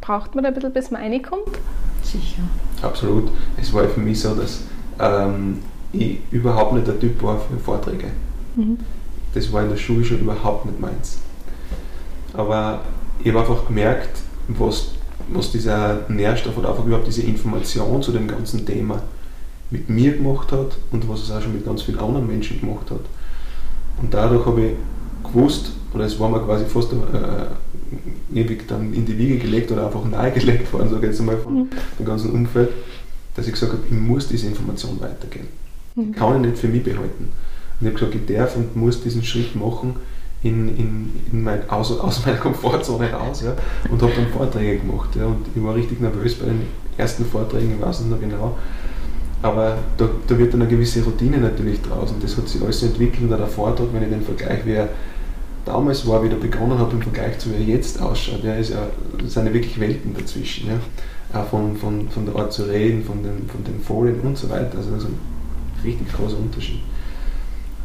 braucht 0.02 0.36
man 0.36 0.44
da 0.44 0.50
ein 0.50 0.54
bisschen, 0.54 0.74
bis 0.74 0.92
man 0.92 1.02
reinkommt? 1.02 1.60
Sicher. 2.04 2.42
Absolut. 2.82 3.30
Es 3.60 3.74
war 3.74 3.84
für 3.86 4.00
mich 4.00 4.20
so, 4.20 4.34
dass 4.36 4.64
ähm, 5.00 5.60
ich 5.92 6.20
überhaupt 6.32 6.74
nicht 6.74 6.88
der 6.88 7.00
Typ 7.00 7.22
war 7.22 7.40
für 7.40 7.58
Vorträge. 7.58 8.08
Mhm. 8.58 8.78
Das 9.34 9.52
war 9.54 9.64
in 9.64 9.70
der 9.70 9.78
Schule 9.78 10.04
schon 10.04 10.20
überhaupt 10.20 10.66
nicht 10.66 10.80
meins. 10.80 11.20
Aber 12.34 12.82
ich 13.24 13.30
habe 13.30 13.40
einfach 13.40 13.68
gemerkt, 13.68 14.20
was, 14.48 14.90
was 15.30 15.52
dieser 15.52 16.02
Nährstoff 16.10 16.58
oder 16.58 16.70
einfach 16.70 16.86
überhaupt 16.86 17.08
diese 17.08 17.22
Information 17.22 18.02
zu 18.02 18.12
dem 18.12 18.28
ganzen 18.28 18.66
Thema 18.66 19.02
mit 19.70 19.90
mir 19.90 20.16
gemacht 20.16 20.52
hat 20.52 20.78
und 20.92 21.08
was 21.10 21.24
es 21.24 21.32
auch 21.32 21.42
schon 21.42 21.54
mit 21.54 21.66
ganz 21.66 21.84
vielen 21.84 22.00
anderen 22.00 22.28
Menschen 22.28 22.60
gemacht 22.60 22.90
hat. 22.92 23.02
Und 24.02 24.14
dadurch 24.14 24.46
habe 24.46 24.62
ich 24.62 24.74
gewusst, 25.24 25.72
oder 25.94 26.06
es 26.06 26.20
war 26.20 26.30
mir 26.30 26.40
quasi 26.40 26.66
fast 26.66 26.94
äh, 26.94 28.40
ewig 28.40 28.68
dann 28.68 28.94
in 28.94 29.06
die 29.06 29.18
Wiege 29.18 29.38
gelegt 29.38 29.72
oder 29.72 29.86
einfach 29.88 30.06
nahegelegt 30.10 30.72
worden, 30.72 30.90
sage 30.90 31.06
ich 31.06 31.12
jetzt 31.12 31.20
einmal, 31.20 31.38
von 31.38 31.54
mhm. 31.54 31.70
dem 32.00 32.06
ganzen 32.06 32.32
Umfeld, 32.32 32.70
dass 33.36 33.46
ich 33.48 33.54
gesagt 33.54 33.74
habe, 33.74 33.84
ich 33.86 33.92
muss 33.92 34.28
diese 34.28 34.48
Information 34.48 35.00
weitergeben. 35.00 35.48
Mhm. 35.96 36.14
Kann 36.14 36.36
ich 36.36 36.52
nicht 36.52 36.60
für 36.60 36.68
mich 36.68 36.84
behalten. 36.84 37.30
Und 37.80 37.88
ich 37.88 37.94
habe 37.94 38.12
gesagt, 38.12 38.30
ich 38.30 38.36
darf 38.36 38.56
und 38.56 38.76
muss 38.76 39.02
diesen 39.02 39.24
Schritt 39.24 39.56
machen 39.56 39.96
in, 40.44 40.70
in, 40.78 41.10
in 41.32 41.44
mein, 41.44 41.70
aus, 41.70 41.98
aus 42.00 42.26
meiner 42.26 42.38
Komfortzone 42.38 43.12
raus 43.12 43.44
ja, 43.44 43.56
und 43.90 44.02
habe 44.02 44.12
dann 44.16 44.28
Vorträge 44.28 44.80
gemacht. 44.80 45.16
Ja, 45.16 45.26
und 45.26 45.46
ich 45.56 45.64
war 45.64 45.76
richtig 45.76 46.00
nervös 46.00 46.36
bei 46.36 46.46
den 46.46 46.62
ersten 46.98 47.26
Vorträgen, 47.26 47.76
ich 47.78 47.86
weiß 47.86 48.02
nicht 48.02 48.10
mehr 48.10 48.30
genau. 48.30 48.58
Aber 49.42 49.78
da, 49.98 50.10
da 50.28 50.38
wird 50.38 50.54
dann 50.54 50.62
eine 50.62 50.70
gewisse 50.70 51.04
Routine 51.04 51.38
natürlich 51.38 51.82
draus 51.82 52.12
und 52.12 52.24
das 52.24 52.36
hat 52.38 52.48
sich 52.48 52.62
alles 52.62 52.82
entwickelt 52.82 53.22
und 53.24 53.38
der 53.38 53.46
Vortrag, 53.48 53.88
wenn 53.94 54.04
ich 54.04 54.10
den 54.10 54.24
Vergleich, 54.24 54.66
wie 54.66 54.74
er 54.74 54.90
damals 55.64 56.08
war, 56.08 56.24
wie 56.24 56.30
er 56.30 56.36
begonnen 56.38 56.80
hat 56.80 56.92
im 56.92 57.02
Vergleich 57.02 57.38
zu 57.38 57.52
wie 57.52 57.56
er 57.56 57.62
jetzt 57.62 58.02
ausschaut, 58.02 58.44
ja, 58.44 58.56
ist 58.56 58.72
ja, 58.72 58.88
sind 59.28 59.46
ja 59.46 59.54
wirklich 59.54 59.80
Welten 59.80 60.16
dazwischen. 60.18 60.70
Ja. 60.70 61.40
Auch 61.40 61.46
von, 61.48 61.76
von, 61.76 62.10
von 62.10 62.26
der 62.26 62.36
Art 62.36 62.54
zu 62.54 62.64
reden, 62.64 63.04
von 63.04 63.22
den, 63.22 63.48
von 63.50 63.64
den 63.64 63.82
Folien 63.82 64.22
und 64.22 64.38
so 64.38 64.50
weiter. 64.50 64.78
Also 64.78 64.92
das 64.92 65.04
ist 65.04 65.10
ein 65.10 65.20
richtig 65.84 66.12
großer 66.14 66.38
Unterschied. 66.38 66.80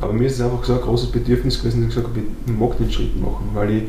Aber 0.03 0.13
mir 0.13 0.27
ist 0.27 0.35
es 0.35 0.41
einfach 0.41 0.65
so 0.65 0.75
ein 0.75 0.81
großes 0.81 1.13
Bedürfnis 1.13 1.59
gewesen, 1.59 1.83
dass 1.83 1.91
ich 1.91 1.95
gesagt 1.95 2.09
habe, 2.09 2.27
ich 2.45 2.53
mag 2.53 2.77
den 2.77 2.91
Schritt 2.91 3.19
machen, 3.21 3.51
weil 3.55 3.71
ich 3.71 3.83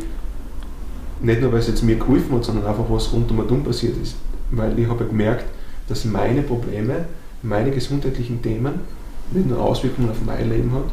nicht 1.22 1.42
nur, 1.42 1.52
weil 1.52 1.60
es 1.60 1.68
jetzt 1.68 1.82
mir 1.82 1.96
geholfen 1.96 2.36
hat, 2.36 2.46
sondern 2.46 2.68
einfach 2.68 2.86
was 2.88 3.12
rund 3.12 3.32
um 3.32 3.40
und 3.40 3.52
um 3.52 3.64
passiert 3.64 3.96
ist. 4.02 4.16
Weil 4.52 4.78
ich 4.78 4.88
habe 4.88 5.06
gemerkt, 5.06 5.46
dass 5.90 6.06
meine 6.06 6.44
Probleme, 6.44 7.06
meine 7.42 7.72
gesundheitlichen 7.72 8.44
Themen 8.44 8.74
nicht 9.32 9.50
nur 9.50 9.60
Auswirkungen 9.60 10.12
auf 10.12 10.18
mein 10.24 10.50
Leben 10.50 10.72
hat, 10.74 10.86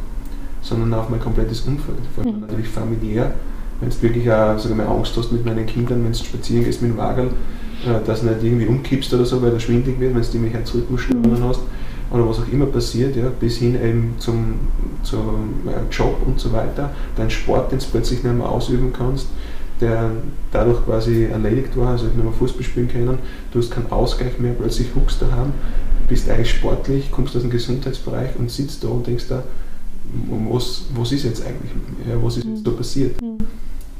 sondern 0.63 0.95
auf 0.95 1.11
mein 1.11 1.21
komplettes 1.21 1.61
Umfeld. 1.63 1.99
Vor 2.15 2.25
allem 2.25 2.37
mhm. 2.37 2.41
natürlich 2.41 2.69
familiär, 2.69 3.35
wenn 3.81 3.91
du 3.91 4.03
wirklich 4.03 4.33
auch 4.33 4.59
sag 4.59 4.75
mal, 4.75 4.87
Angst 4.87 5.15
hast 5.19 5.33
mit 5.33 5.45
meinen 5.45 5.67
Kindern, 5.67 6.03
wenn 6.03 6.13
du 6.13 6.19
spazieren 6.19 6.65
gehst 6.65 6.81
mit 6.81 6.93
dem 6.93 6.97
Wagel, 6.97 7.27
äh, 7.87 8.07
dass 8.07 8.23
du 8.23 8.27
nicht 8.29 8.43
irgendwie 8.43 8.67
umkippst 8.67 9.13
oder 9.13 9.27
so, 9.27 9.43
weil 9.43 9.51
der 9.51 9.61
schwindig 9.61 10.01
wird, 10.01 10.15
wenn 10.15 10.23
du 10.23 10.49
die 10.49 10.55
Herzrhythmusstörungen 10.55 11.41
mhm. 11.41 11.45
hast 11.45 11.61
oder 12.11 12.29
was 12.29 12.41
auch 12.41 12.53
immer 12.53 12.67
passiert, 12.67 13.17
ja, 13.17 13.29
bis 13.29 13.59
hin 13.59 13.77
eben 13.77 14.15
zum, 14.19 14.55
zum 15.03 15.61
äh, 15.67 15.95
Job 15.95 16.17
und 16.27 16.41
so 16.41 16.53
weiter, 16.53 16.91
dein 17.17 17.31
Sport, 17.31 17.71
den 17.73 17.79
du 17.79 17.85
plötzlich 17.91 18.25
nicht 18.25 18.35
mehr 18.35 18.49
ausüben 18.49 18.93
kannst, 18.93 19.29
der 19.81 20.11
dadurch 20.51 20.85
quasi 20.85 21.25
erledigt 21.25 21.77
war, 21.77 21.91
also 21.91 22.07
nicht 22.07 22.17
mehr 22.17 22.33
Fußball 22.33 22.63
spielen 22.63 22.89
können, 22.89 23.19
du 23.53 23.59
hast 23.59 23.71
keinen 23.71 23.91
Ausgleich 23.91 24.39
mehr, 24.39 24.53
plötzlich 24.53 24.89
huckst 24.95 25.23
du 25.23 25.27
daheim, 25.27 25.53
bist 26.09 26.29
eigentlich 26.29 26.51
sportlich, 26.51 27.11
kommst 27.11 27.37
aus 27.37 27.43
dem 27.43 27.51
Gesundheitsbereich 27.51 28.31
und 28.39 28.51
sitzt 28.51 28.83
da 28.83 28.89
und 28.89 29.07
denkst 29.07 29.27
da, 29.29 29.45
was, 30.51 30.87
was 30.95 31.13
ist 31.13 31.25
jetzt 31.25 31.47
eigentlich, 31.47 31.71
ja, 32.09 32.17
was 32.21 32.37
ist 32.37 32.47
jetzt 32.47 32.67
da 32.67 32.73
passiert? 32.73 33.23
Mhm. 33.23 33.39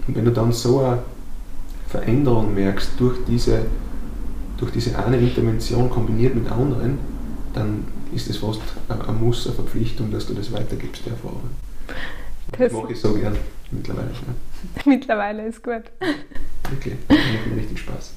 Und 0.09 0.17
wenn 0.17 0.25
du 0.25 0.33
dann 0.33 0.53
so 0.53 0.81
eine 0.81 0.99
Veränderung 1.87 2.53
merkst 2.55 2.91
durch 2.99 3.19
diese, 3.29 3.61
durch 4.57 4.73
diese 4.73 4.99
eine 4.99 5.19
Intervention 5.19 5.89
kombiniert 5.89 6.35
mit 6.35 6.51
anderen, 6.51 6.99
dann 7.55 7.85
ist 8.13 8.29
es 8.29 8.39
fast 8.39 8.61
ein 8.89 9.21
Muss, 9.21 9.47
eine 9.47 9.55
Verpflichtung, 9.55 10.11
dass 10.11 10.27
du 10.27 10.35
das 10.35 10.53
weitergibst, 10.53 11.05
die 11.05 11.11
Erfahrung. 11.11 11.51
Das 12.59 12.73
mache 12.73 12.93
ich 12.93 13.01
so 13.01 13.15
gern 13.15 13.37
mittlerweile. 13.71 14.09
Ja. 14.11 14.83
Mittlerweile 14.85 15.47
ist 15.47 15.63
gut. 15.63 15.85
Wirklich, 16.69 16.95
das 17.09 17.19
macht 17.19 17.47
mir 17.47 17.57
richtig 17.57 17.79
Spaß. 17.81 18.13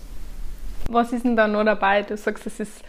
Was 0.90 1.14
ist 1.14 1.24
denn 1.24 1.36
da 1.36 1.48
noch 1.48 1.64
dabei? 1.64 2.02
Du 2.02 2.18
sagst, 2.18 2.46
das 2.46 2.60
ist 2.60 2.84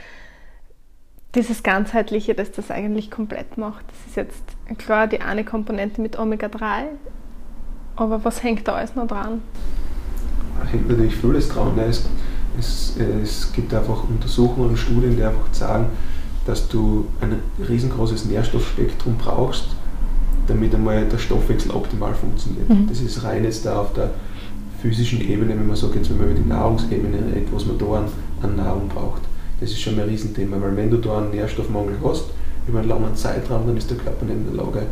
dieses 1.34 1.62
Ganzheitliche, 1.62 2.34
das 2.34 2.52
das 2.52 2.70
eigentlich 2.70 3.10
komplett 3.10 3.58
macht. 3.58 3.84
Das 3.88 4.06
ist 4.06 4.16
jetzt 4.16 4.78
klar 4.78 5.06
die 5.06 5.20
eine 5.20 5.44
Komponente 5.44 6.00
mit 6.00 6.18
Omega-3, 6.18 6.84
aber 7.96 8.24
was 8.24 8.42
hängt 8.42 8.66
da 8.66 8.74
alles 8.74 8.94
noch 8.94 9.06
dran? 9.06 9.42
Da 10.58 10.66
hängt 10.66 10.88
natürlich 10.88 11.16
vieles 11.16 11.48
dran. 11.48 11.74
Ne? 11.74 11.84
Es, 11.86 12.08
es, 12.58 12.96
es 12.96 13.52
gibt 13.52 13.74
einfach 13.74 14.04
Untersuchungen 14.08 14.70
und 14.70 14.76
Studien, 14.76 15.16
die 15.16 15.22
einfach 15.22 15.52
sagen, 15.52 15.86
dass 16.46 16.68
du 16.68 17.06
ein 17.20 17.36
riesengroßes 17.66 18.26
Nährstoffspektrum 18.26 19.16
brauchst, 19.16 19.68
damit 20.46 20.74
einmal 20.74 21.04
der 21.06 21.18
Stoffwechsel 21.18 21.70
optimal 21.70 22.14
funktioniert. 22.14 22.68
Mhm. 22.68 22.86
Das 22.88 23.00
ist 23.00 23.24
rein 23.24 23.44
jetzt 23.44 23.64
da 23.64 23.80
auf 23.80 23.92
der 23.94 24.10
physischen 24.82 25.20
Ebene, 25.20 25.50
wenn 25.50 25.66
man 25.66 25.76
sagt, 25.76 25.94
jetzt 25.94 26.10
wenn 26.10 26.18
man 26.18 26.30
über 26.30 26.38
die 26.38 26.48
Nahrungsebene 26.48 27.16
redet, 27.34 27.52
was 27.52 27.64
man 27.64 27.78
da 27.78 27.86
an, 27.86 28.04
an 28.42 28.56
Nahrung 28.56 28.88
braucht. 28.88 29.22
Das 29.60 29.70
ist 29.70 29.80
schon 29.80 29.98
ein 29.98 30.08
Riesenthema, 30.08 30.60
weil 30.60 30.76
wenn 30.76 30.90
du 30.90 30.98
da 30.98 31.18
einen 31.18 31.30
Nährstoffmangel 31.30 31.94
hast, 32.04 32.24
über 32.66 32.80
einen 32.80 32.88
langen 32.88 33.14
Zeitraum, 33.16 33.66
dann 33.66 33.76
ist 33.76 33.90
der 33.90 33.96
Körper 33.96 34.26
nicht 34.26 34.36
in 34.36 34.54
der 34.54 34.64
Lage, 34.64 34.82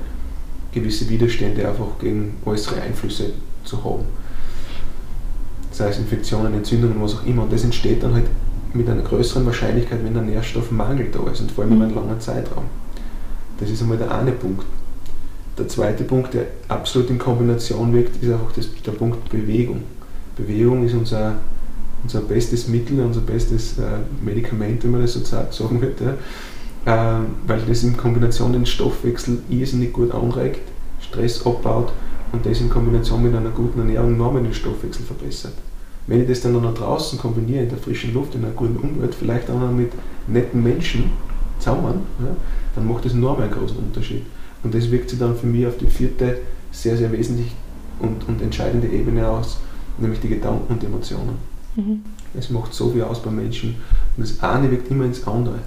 gewisse 0.72 1.08
Widerstände 1.08 1.68
einfach 1.68 1.98
gegen 2.00 2.36
äußere 2.44 2.80
Einflüsse 2.80 3.32
zu 3.64 3.82
haben. 3.84 4.04
Sei 5.70 5.88
es 5.88 5.98
Infektionen, 5.98 6.54
Entzündungen, 6.54 7.02
was 7.02 7.14
auch 7.14 7.26
immer. 7.26 7.42
Und 7.42 7.52
das 7.52 7.64
entsteht 7.64 8.02
dann 8.02 8.14
halt 8.14 8.26
mit 8.74 8.88
einer 8.88 9.02
größeren 9.02 9.44
Wahrscheinlichkeit, 9.46 10.04
wenn 10.04 10.14
der 10.14 10.22
Nährstoffmangel 10.22 11.08
da 11.12 11.30
ist 11.30 11.40
und 11.40 11.52
vor 11.52 11.64
allem 11.64 11.76
über 11.76 11.84
einen 11.84 11.94
langen 11.94 12.20
Zeitraum. 12.20 12.64
Das 13.58 13.70
ist 13.70 13.82
einmal 13.82 13.98
der 13.98 14.10
eine 14.10 14.32
Punkt. 14.32 14.64
Der 15.58 15.68
zweite 15.68 16.04
Punkt, 16.04 16.34
der 16.34 16.46
absolut 16.68 17.10
in 17.10 17.18
Kombination 17.18 17.92
wirkt, 17.92 18.22
ist 18.22 18.32
auch 18.32 18.52
das, 18.52 18.68
der 18.84 18.92
Punkt 18.92 19.28
Bewegung. 19.28 19.82
Bewegung 20.36 20.84
ist 20.84 20.94
unser, 20.94 21.34
unser 22.02 22.20
bestes 22.22 22.68
Mittel, 22.68 23.00
unser 23.00 23.20
bestes 23.20 23.78
äh, 23.78 23.82
Medikament, 24.24 24.82
wenn 24.82 24.92
man 24.92 25.02
das 25.02 25.12
so 25.12 25.20
sagen 25.22 25.80
würde, 25.80 26.16
ja. 26.86 27.20
äh, 27.20 27.24
weil 27.46 27.60
das 27.68 27.82
in 27.82 27.96
Kombination 27.96 28.52
den 28.54 28.64
Stoffwechsel 28.64 29.38
irrsinnig 29.50 29.92
gut 29.92 30.12
anregt, 30.12 30.60
Stress 31.00 31.44
abbaut 31.44 31.92
und 32.32 32.46
das 32.46 32.60
in 32.60 32.70
Kombination 32.70 33.22
mit 33.22 33.34
einer 33.34 33.50
guten 33.50 33.80
Ernährung 33.80 34.14
enorm 34.14 34.42
den 34.42 34.54
Stoffwechsel 34.54 35.04
verbessert. 35.04 35.52
Wenn 36.06 36.22
ich 36.22 36.28
das 36.28 36.40
dann 36.40 36.52
noch 36.52 36.74
draußen 36.74 37.18
kombiniere, 37.18 37.62
in 37.62 37.68
der 37.68 37.78
frischen 37.78 38.12
Luft, 38.12 38.34
in 38.34 38.44
einer 38.44 38.54
guten 38.54 38.76
Umwelt, 38.76 39.14
vielleicht 39.14 39.48
auch 39.50 39.58
noch 39.58 39.70
mit 39.70 39.92
netten 40.26 40.62
Menschen 40.62 41.10
zusammen, 41.58 42.00
ja, 42.20 42.36
dann 42.74 42.88
macht 42.88 43.04
das 43.04 43.12
enorm 43.12 43.40
einen 43.40 43.52
großen 43.52 43.76
Unterschied. 43.76 44.24
Und 44.64 44.74
das 44.74 44.90
wirkt 44.90 45.10
sich 45.10 45.18
dann 45.18 45.36
für 45.36 45.46
mich 45.46 45.66
auf 45.66 45.76
die 45.78 45.86
vierte 45.86 46.38
sehr, 46.70 46.96
sehr 46.96 47.12
wesentlich 47.12 47.52
und, 48.00 48.26
und 48.28 48.42
entscheidende 48.42 48.88
Ebene 48.88 49.26
aus, 49.28 49.58
nämlich 49.98 50.20
die 50.20 50.28
Gedanken 50.28 50.72
und 50.72 50.82
Emotionen. 50.82 51.36
Mhm. 51.76 52.02
Es 52.34 52.50
macht 52.50 52.72
so 52.74 52.90
viel 52.90 53.02
aus 53.02 53.22
beim 53.22 53.36
Menschen 53.36 53.76
und 54.16 54.22
das 54.22 54.42
eine 54.42 54.70
wirkt 54.70 54.90
immer 54.90 55.04
ins 55.04 55.26
andere. 55.26 55.58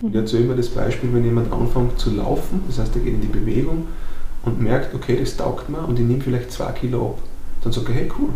Mhm. 0.00 0.08
Ich 0.08 0.14
erzähle 0.14 0.44
immer 0.44 0.54
das 0.54 0.68
Beispiel, 0.68 1.12
wenn 1.12 1.24
jemand 1.24 1.52
anfängt 1.52 1.98
zu 1.98 2.10
laufen, 2.10 2.62
das 2.68 2.78
heißt, 2.78 2.94
er 2.96 3.02
geht 3.02 3.14
in 3.14 3.20
die 3.20 3.26
Bewegung 3.26 3.86
und 4.44 4.60
merkt, 4.60 4.94
okay, 4.94 5.16
das 5.18 5.36
taugt 5.36 5.68
mir 5.68 5.86
und 5.86 5.98
ich 5.98 6.04
nehme 6.04 6.20
vielleicht 6.20 6.52
zwei 6.52 6.72
Kilo 6.72 7.10
ab, 7.10 7.18
dann 7.62 7.72
sagt 7.72 7.88
er, 7.88 7.94
hey 7.94 8.10
cool, 8.18 8.30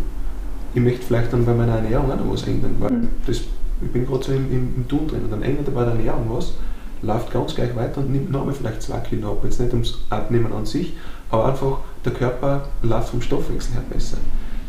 ich 0.73 0.81
möchte 0.81 1.01
vielleicht 1.01 1.33
dann 1.33 1.45
bei 1.45 1.53
meiner 1.53 1.75
Ernährung 1.75 2.11
auch 2.11 2.17
noch 2.17 2.31
was 2.31 2.43
ändern, 2.43 2.75
weil 2.79 2.91
mhm. 2.91 3.07
das, 3.25 3.37
ich 3.81 3.91
bin 3.91 4.05
gerade 4.05 4.23
so 4.23 4.31
im, 4.31 4.51
im, 4.51 4.73
im 4.77 4.87
Tun 4.87 5.07
drin 5.07 5.23
und 5.23 5.31
dann 5.31 5.41
ändert 5.41 5.67
er 5.67 5.73
bei 5.73 5.83
der 5.83 5.93
Ernährung 5.93 6.25
was, 6.29 6.53
läuft 7.01 7.31
ganz 7.31 7.55
gleich 7.55 7.75
weiter 7.75 8.01
und 8.01 8.11
nimmt 8.11 8.31
nochmal 8.31 8.53
vielleicht 8.53 8.81
zwei 8.81 8.99
Kilo 8.99 9.31
ab. 9.31 9.39
Jetzt 9.43 9.59
nicht 9.59 9.71
ums 9.71 9.99
Abnehmen 10.09 10.51
an 10.51 10.65
sich, 10.65 10.93
aber 11.31 11.47
einfach 11.47 11.77
der 12.03 12.13
Körper 12.13 12.67
läuft 12.81 13.09
vom 13.09 13.21
Stoffwechsel 13.21 13.73
her 13.73 13.83
besser. 13.89 14.17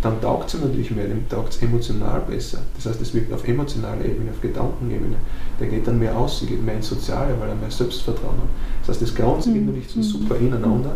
Dann 0.03 0.19
taugt 0.23 0.55
es 0.55 0.61
natürlich 0.61 0.91
mehr, 0.93 1.07
dem 1.07 1.29
taugt 1.29 1.53
es 1.53 1.63
emotional 1.63 2.23
besser. 2.27 2.59
Das 2.75 2.87
heißt, 2.87 3.03
es 3.03 3.13
wirkt 3.13 3.33
auf 3.35 3.47
emotionaler 3.47 4.03
Ebene, 4.03 4.31
auf 4.31 4.41
Gedankenebene. 4.41 5.17
Der 5.59 5.67
geht 5.67 5.87
dann 5.87 5.99
mehr 5.99 6.17
aus, 6.17 6.43
geht 6.49 6.65
mehr 6.65 6.77
ins 6.77 6.89
Soziale, 6.89 7.35
weil 7.39 7.51
er 7.51 7.55
mehr 7.55 7.71
Selbstvertrauen 7.71 8.37
hat. 8.39 8.49
Das 8.81 8.91
heißt, 8.91 9.03
das 9.03 9.15
Ganze 9.15 9.53
geht 9.53 9.61
mhm. 9.61 9.67
natürlich 9.69 9.91
so 9.91 10.01
super 10.01 10.37
ineinander 10.37 10.93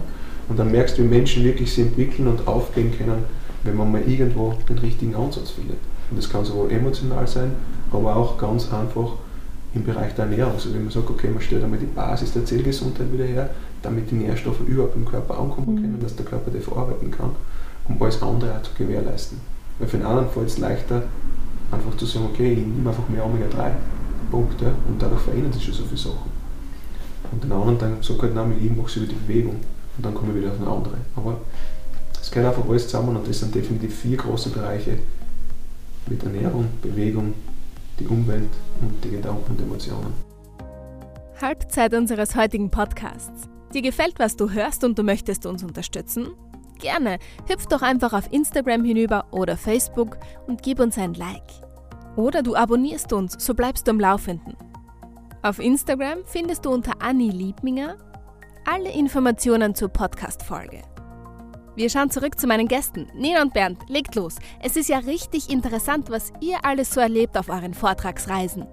und 0.49 0.59
dann 0.59 0.71
merkst 0.71 0.97
du, 0.97 1.03
wie 1.03 1.09
Menschen 1.09 1.45
wirklich 1.45 1.73
sich 1.73 1.85
entwickeln 1.85 2.29
und 2.29 2.47
aufgehen 2.47 2.93
können, 2.97 3.25
wenn 3.65 3.77
man 3.77 3.91
mal 3.91 4.03
irgendwo 4.03 4.55
den 4.69 4.79
richtigen 4.79 5.15
Ansatz 5.15 5.51
findet. 5.51 5.79
Und 6.11 6.19
das 6.19 6.31
kann 6.31 6.45
sowohl 6.45 6.71
emotional 6.71 7.27
sein, 7.27 7.53
aber 7.91 8.17
auch 8.17 8.39
ganz 8.39 8.73
einfach 8.73 9.13
im 9.75 9.85
Bereich 9.85 10.15
der 10.15 10.27
Ernährung. 10.27 10.53
Also 10.53 10.73
wenn 10.73 10.85
man 10.85 10.93
sagt, 10.93 11.11
okay, 11.11 11.29
man 11.29 11.43
stellt 11.43 11.65
einmal 11.65 11.79
die 11.79 11.87
Basis 11.87 12.33
der 12.33 12.45
Zellgesundheit 12.45 13.13
wieder 13.13 13.25
her, 13.25 13.51
damit 13.83 14.11
die 14.11 14.17
Nährstoffe 14.17 14.61
überhaupt 14.67 14.97
im 14.97 15.05
Körper 15.05 15.39
ankommen 15.39 15.75
mhm. 15.75 15.81
können, 15.81 15.99
dass 16.01 16.15
der 16.17 16.27
Körper 16.27 16.51
die 16.51 16.61
verarbeiten 16.61 17.11
kann, 17.11 17.31
um 17.89 18.01
alles 18.01 18.23
andere 18.23 18.57
auch 18.57 18.63
zu 18.63 18.71
gewährleisten. 18.77 19.39
Weil 19.79 19.89
für 19.89 19.97
den 19.97 20.07
anderen 20.07 20.29
fällt 20.31 20.47
es 20.49 20.59
leichter, 20.59 21.03
einfach 21.73 21.97
zu 21.97 22.07
sagen, 22.07 22.27
okay, 22.33 22.53
ich 22.53 22.59
nehme 22.59 22.89
einfach 22.89 23.09
mehr 23.09 23.25
Omega-3, 23.25 23.71
Punkt, 24.31 24.61
ja, 24.61 24.69
und 24.69 25.01
dadurch 25.01 25.23
verändern 25.23 25.53
sich 25.53 25.65
schon 25.65 25.75
so 25.75 25.85
viele 25.85 25.97
Sachen. 25.97 26.35
Und 27.33 27.43
den 27.43 27.53
anderen 27.53 27.79
dann 27.79 28.03
sagt 28.03 28.23
halt, 28.23 28.35
nein, 28.35 28.53
ich 28.63 28.71
mache 28.71 28.87
es 28.87 28.97
über 28.97 29.07
die 29.07 29.15
Bewegung 29.15 29.57
und 29.97 30.07
dann 30.07 30.15
komme 30.15 30.33
ich 30.33 30.39
wieder 30.39 30.53
auf 30.53 30.61
eine 30.61 30.71
andere. 30.71 30.97
Aber 31.17 31.37
es 32.25 32.31
gehört 32.31 32.57
einfach 32.57 32.67
alles 32.69 32.89
zusammen 32.89 33.17
und 33.17 33.29
das 33.29 33.41
sind 33.41 33.55
definitiv 33.55 34.01
vier 34.01 34.17
große 34.17 34.49
Bereiche 34.49 34.99
mit 36.07 36.23
Ernährung, 36.23 36.69
Bewegung, 36.81 37.35
die 38.01 38.07
Umwelt 38.07 38.49
und 38.81 39.05
die 39.05 39.11
Gedanken 39.11 39.53
und 39.53 39.61
Emotionen. 39.61 40.15
Halbzeit 41.39 41.93
unseres 41.93 42.35
heutigen 42.35 42.71
Podcasts. 42.71 43.47
Dir 43.75 43.83
gefällt, 43.83 44.19
was 44.19 44.37
du 44.37 44.51
hörst 44.51 44.85
und 44.85 44.99
du 44.99 45.03
möchtest 45.03 45.45
uns 45.45 45.63
unterstützen? 45.63 46.29
Gerne, 46.79 47.19
hüpf 47.47 47.67
doch 47.67 47.83
einfach 47.83 48.15
auf 48.15 48.33
Instagram 48.33 48.85
hinüber 48.85 49.27
oder 49.31 49.59
Facebook 49.59 50.17
und 50.47 50.63
gib 50.63 50.81
uns 50.81 50.97
ein 50.97 51.13
Like. 51.13 51.43
Oder 52.17 52.43
du 52.43 52.57
abonnierst 52.57 53.13
uns, 53.13 53.37
so 53.39 53.53
bleibst 53.53 53.87
du 53.87 53.91
am 53.91 54.01
Laufenden. 54.01 54.57
Auf 55.43 55.59
Instagram 55.59 56.21
findest 56.25 56.65
du 56.65 56.71
unter 56.71 57.03
Anni 57.03 57.29
Liebminger 57.29 57.97
alle 58.65 58.91
Informationen 58.91 59.75
zur 59.75 59.91
Podcast-Folge. 59.91 60.94
Wir 61.77 61.91
schauen 61.91 62.09
zurück 62.09 62.39
zu 62.39 62.47
meinen 62.47 62.69
Gästen. 62.69 63.09
Nina 63.17 63.43
und 63.43 63.53
Bernd, 63.53 63.79
legt 63.89 64.15
los. 64.15 64.37
Es 64.63 64.77
ist 64.77 64.89
ja 64.89 64.99
richtig 64.99 65.51
interessant, 65.51 66.09
was 66.09 66.33
ihr 66.41 66.65
alles 66.65 66.95
so 66.95 67.01
erlebt 67.01 67.37
auf 67.37 67.49
euren 67.49 67.75
Vortragsreisen. 67.75 68.65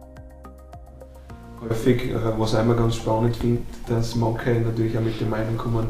Häufig, 1.67 2.11
äh, 2.11 2.15
was 2.37 2.53
ich 2.53 2.59
immer 2.59 2.75
ganz 2.75 2.97
spannend 2.97 3.37
finde, 3.37 3.63
dass 3.87 4.15
manche 4.15 4.51
natürlich 4.51 4.95
auch 4.95 5.01
mit 5.01 5.19
der 5.19 5.27
Meinung 5.27 5.57
kommen, 5.57 5.89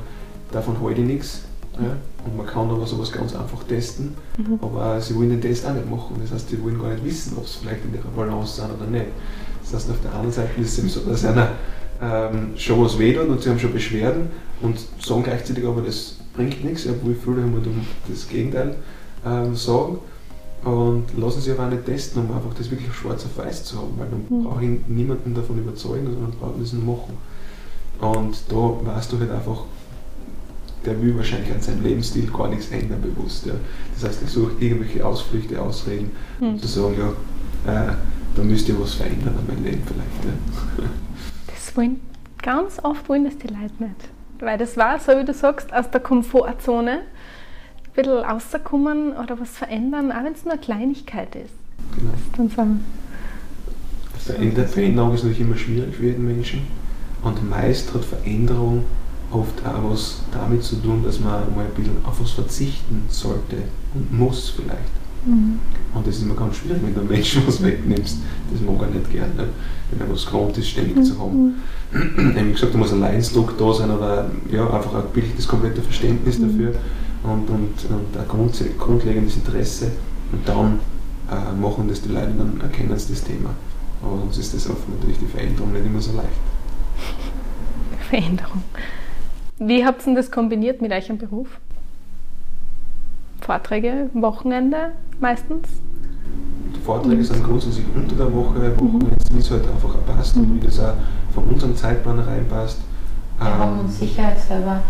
davon 0.53 0.81
halte 0.81 1.01
ich 1.01 1.07
nichts. 1.07 1.41
Ja? 1.73 1.97
Und 2.25 2.37
man 2.37 2.45
kann 2.45 2.69
aber 2.69 2.87
sowas 2.87 3.11
ganz 3.11 3.35
einfach 3.35 3.61
testen, 3.63 4.15
mhm. 4.37 4.59
aber 4.61 5.01
sie 5.01 5.13
wollen 5.15 5.31
den 5.31 5.41
Test 5.41 5.65
auch 5.65 5.73
nicht 5.73 5.89
machen. 5.89 6.15
Das 6.21 6.31
heißt, 6.31 6.49
sie 6.49 6.63
wollen 6.63 6.79
gar 6.79 6.93
nicht 6.93 7.03
wissen, 7.03 7.35
ob 7.37 7.45
sie 7.45 7.59
vielleicht 7.59 7.83
in 7.83 7.93
ihrer 7.93 8.07
Balance 8.15 8.61
sind 8.61 8.71
oder 8.73 8.89
nicht. 8.89 9.07
Das 9.63 9.73
heißt, 9.73 9.89
auf 9.89 10.01
der 10.01 10.11
anderen 10.11 10.31
Seite 10.31 10.61
ist 10.61 10.73
es 10.73 10.79
eben 10.79 10.87
so, 10.87 11.01
dass 11.01 11.25
einer 11.25 11.49
ähm, 12.01 12.53
schon 12.55 12.81
was 12.81 12.97
wehtut 12.97 13.27
und 13.27 13.41
sie 13.41 13.49
haben 13.49 13.59
schon 13.59 13.73
Beschwerden 13.73 14.29
und 14.61 14.79
sagen 15.05 15.23
gleichzeitig 15.23 15.65
aber, 15.65 15.81
das 15.81 16.20
bringt 16.33 16.63
nichts, 16.63 16.87
obwohl 16.87 17.15
viele 17.15 17.43
immer 17.43 17.59
das 18.07 18.27
Gegenteil 18.27 18.75
ähm, 19.25 19.55
sagen. 19.55 19.99
Und 20.63 21.05
lassen 21.17 21.41
sich 21.41 21.51
aber 21.53 21.65
auch 21.65 21.71
nicht 21.71 21.85
testen, 21.85 22.23
um 22.23 22.35
einfach 22.35 22.53
das 22.55 22.69
wirklich 22.69 22.93
schwarz 22.93 23.25
auf 23.25 23.35
weiß 23.43 23.63
zu 23.63 23.77
haben, 23.77 23.93
weil 23.97 24.07
dann 24.09 24.25
mhm. 24.29 24.43
brauche 24.43 24.63
ich 24.63 24.69
niemanden 24.87 25.33
davon 25.33 25.57
überzeugen, 25.57 26.05
sondern 26.05 26.31
brauche 26.39 26.59
das 26.59 26.73
nur 26.73 26.97
machen. 26.97 27.17
Und 27.99 28.37
da 28.47 28.95
weißt 28.95 29.11
du 29.11 29.19
halt 29.19 29.31
einfach, 29.31 29.63
der 30.85 31.01
will 31.01 31.17
wahrscheinlich 31.17 31.51
an 31.51 31.61
seinem 31.61 31.83
Lebensstil 31.83 32.27
gar 32.27 32.47
nichts 32.47 32.69
ändern 32.69 33.01
bewusst. 33.01 33.47
Ja. 33.47 33.53
Das 33.95 34.07
heißt, 34.07 34.21
er 34.21 34.27
sucht 34.27 34.61
irgendwelche 34.61 35.05
Ausflüchte, 35.05 35.59
Ausreden, 35.59 36.11
mhm. 36.39 36.47
um 36.47 36.59
zu 36.59 36.67
sagen, 36.67 36.95
ja, 36.97 37.89
äh, 37.89 37.93
da 38.35 38.43
müsst 38.43 38.69
ihr 38.69 38.79
was 38.79 38.93
verändern 38.93 39.35
an 39.37 39.47
meinem 39.47 39.63
Leben 39.63 39.81
vielleicht. 39.83 40.25
Ja. 40.77 40.89
Das 41.47 41.75
wollen 41.75 42.01
ganz 42.41 42.77
oft 42.83 43.07
wollen 43.09 43.25
das 43.25 43.37
die 43.37 43.47
Leute 43.47 43.73
nicht. 43.79 44.09
Weil 44.41 44.57
das 44.57 44.75
war, 44.75 44.99
so 44.99 45.13
wie 45.17 45.23
du 45.23 45.33
sagst, 45.33 45.71
aus 45.71 45.89
der 45.91 46.01
Komfortzone 46.01 46.91
ein 46.91 47.01
bisschen 47.95 48.17
rauskommen 48.17 49.13
oder 49.13 49.39
was 49.39 49.51
verändern, 49.51 50.11
auch 50.11 50.23
wenn 50.23 50.33
es 50.33 50.43
nur 50.43 50.53
eine 50.53 50.61
Kleinigkeit 50.61 51.35
ist. 51.35 51.53
Genau. 51.95 52.11
Dann 52.35 52.49
sagen, 52.49 52.85
Veränder 54.17 54.65
Veränderung 54.65 55.13
ist 55.13 55.23
natürlich 55.23 55.41
immer 55.41 55.57
schwierig 55.57 55.95
für 55.95 56.05
jeden 56.05 56.25
Menschen. 56.25 56.67
Und 57.23 57.49
meist 57.49 57.93
hat 57.93 58.03
Veränderung 58.03 58.85
oft 59.31 59.65
auch 59.65 59.91
was 59.91 60.21
damit 60.31 60.63
zu 60.63 60.75
tun, 60.75 61.03
dass 61.03 61.19
man 61.19 61.55
mal 61.55 61.65
ein 61.65 61.73
bisschen 61.75 61.97
auf 62.05 62.21
was 62.21 62.31
verzichten 62.31 63.05
sollte 63.09 63.57
und 63.93 64.11
muss 64.11 64.49
vielleicht. 64.49 65.00
Mhm. 65.25 65.59
Und 65.93 66.07
das 66.07 66.17
ist 66.17 66.23
immer 66.23 66.35
ganz 66.35 66.55
schwierig, 66.55 66.81
wenn 66.83 66.95
du 66.95 67.01
Menschen 67.01 67.43
was 67.45 67.61
wegnimmst. 67.63 68.17
Das 68.51 68.61
mag 68.61 68.81
er 68.81 68.87
nicht 68.87 69.11
gerne, 69.11 69.33
ne? 69.35 69.47
wenn 69.91 70.07
er 70.07 70.13
was 70.13 70.25
gewohnt 70.25 70.57
ist, 70.57 70.69
ständig 70.69 70.95
mhm. 70.95 71.03
zu 71.03 71.19
haben. 71.19 71.55
Mhm. 71.91 72.35
Wie 72.47 72.51
gesagt, 72.51 72.73
da 72.73 72.77
muss 72.77 72.93
ein 72.93 73.01
Leidensdruck 73.01 73.57
da 73.57 73.73
sein 73.73 73.91
oder 73.91 74.31
ja, 74.49 74.63
einfach 74.69 74.95
ein 74.95 75.03
wirklich 75.13 75.35
das 75.35 75.47
komplette 75.47 75.81
Verständnis 75.81 76.39
mhm. 76.39 76.47
dafür 76.47 76.75
und, 77.23 77.49
und, 77.49 77.73
und 77.89 78.17
ein 78.17 78.77
grundlegendes 78.77 79.35
Interesse. 79.35 79.91
Und 80.31 80.47
dann 80.47 80.79
äh, 81.29 81.59
machen 81.59 81.87
das 81.89 82.01
die 82.01 82.09
Leute, 82.09 82.33
dann 82.37 82.59
erkennen 82.61 82.97
sie 82.97 83.13
das 83.13 83.23
Thema. 83.23 83.49
Aber 84.01 84.17
sonst 84.19 84.37
ist 84.37 84.53
das 84.53 84.69
oft 84.69 84.87
natürlich 84.89 85.19
die 85.19 85.27
Veränderung 85.27 85.73
nicht 85.73 85.85
immer 85.85 86.01
so 86.01 86.15
leicht. 86.15 86.29
Veränderung. 88.09 88.63
Wie 89.59 89.85
habt 89.85 90.07
ihr 90.07 90.15
das 90.15 90.31
kombiniert 90.31 90.81
mit 90.81 90.91
eurem 90.91 91.17
Beruf? 91.17 91.47
Vorträge, 93.41 94.09
Wochenende 94.13 94.93
meistens? 95.21 95.67
Die 96.75 96.79
Vorträge 96.79 97.23
sind 97.23 97.43
grundsätzlich 97.43 97.85
unter 97.95 98.15
der 98.15 98.33
Woche, 98.33 98.55
Wochenende, 98.77 99.05
mhm. 99.05 99.35
wie 99.35 99.39
es 99.39 99.51
halt 99.51 99.63
einfach 99.67 99.95
passt 100.05 100.35
mhm. 100.35 100.43
und 100.43 100.55
wie 100.55 100.65
das 100.65 100.79
auch 100.79 100.93
von 101.33 101.43
unserem 101.45 101.75
Zeitplan 101.75 102.19
reinpasst. 102.19 102.79
Wir 103.39 103.47
ähm, 103.47 103.57
haben 103.57 103.79
uns 103.79 103.99
sicherheitshalber 103.99 104.81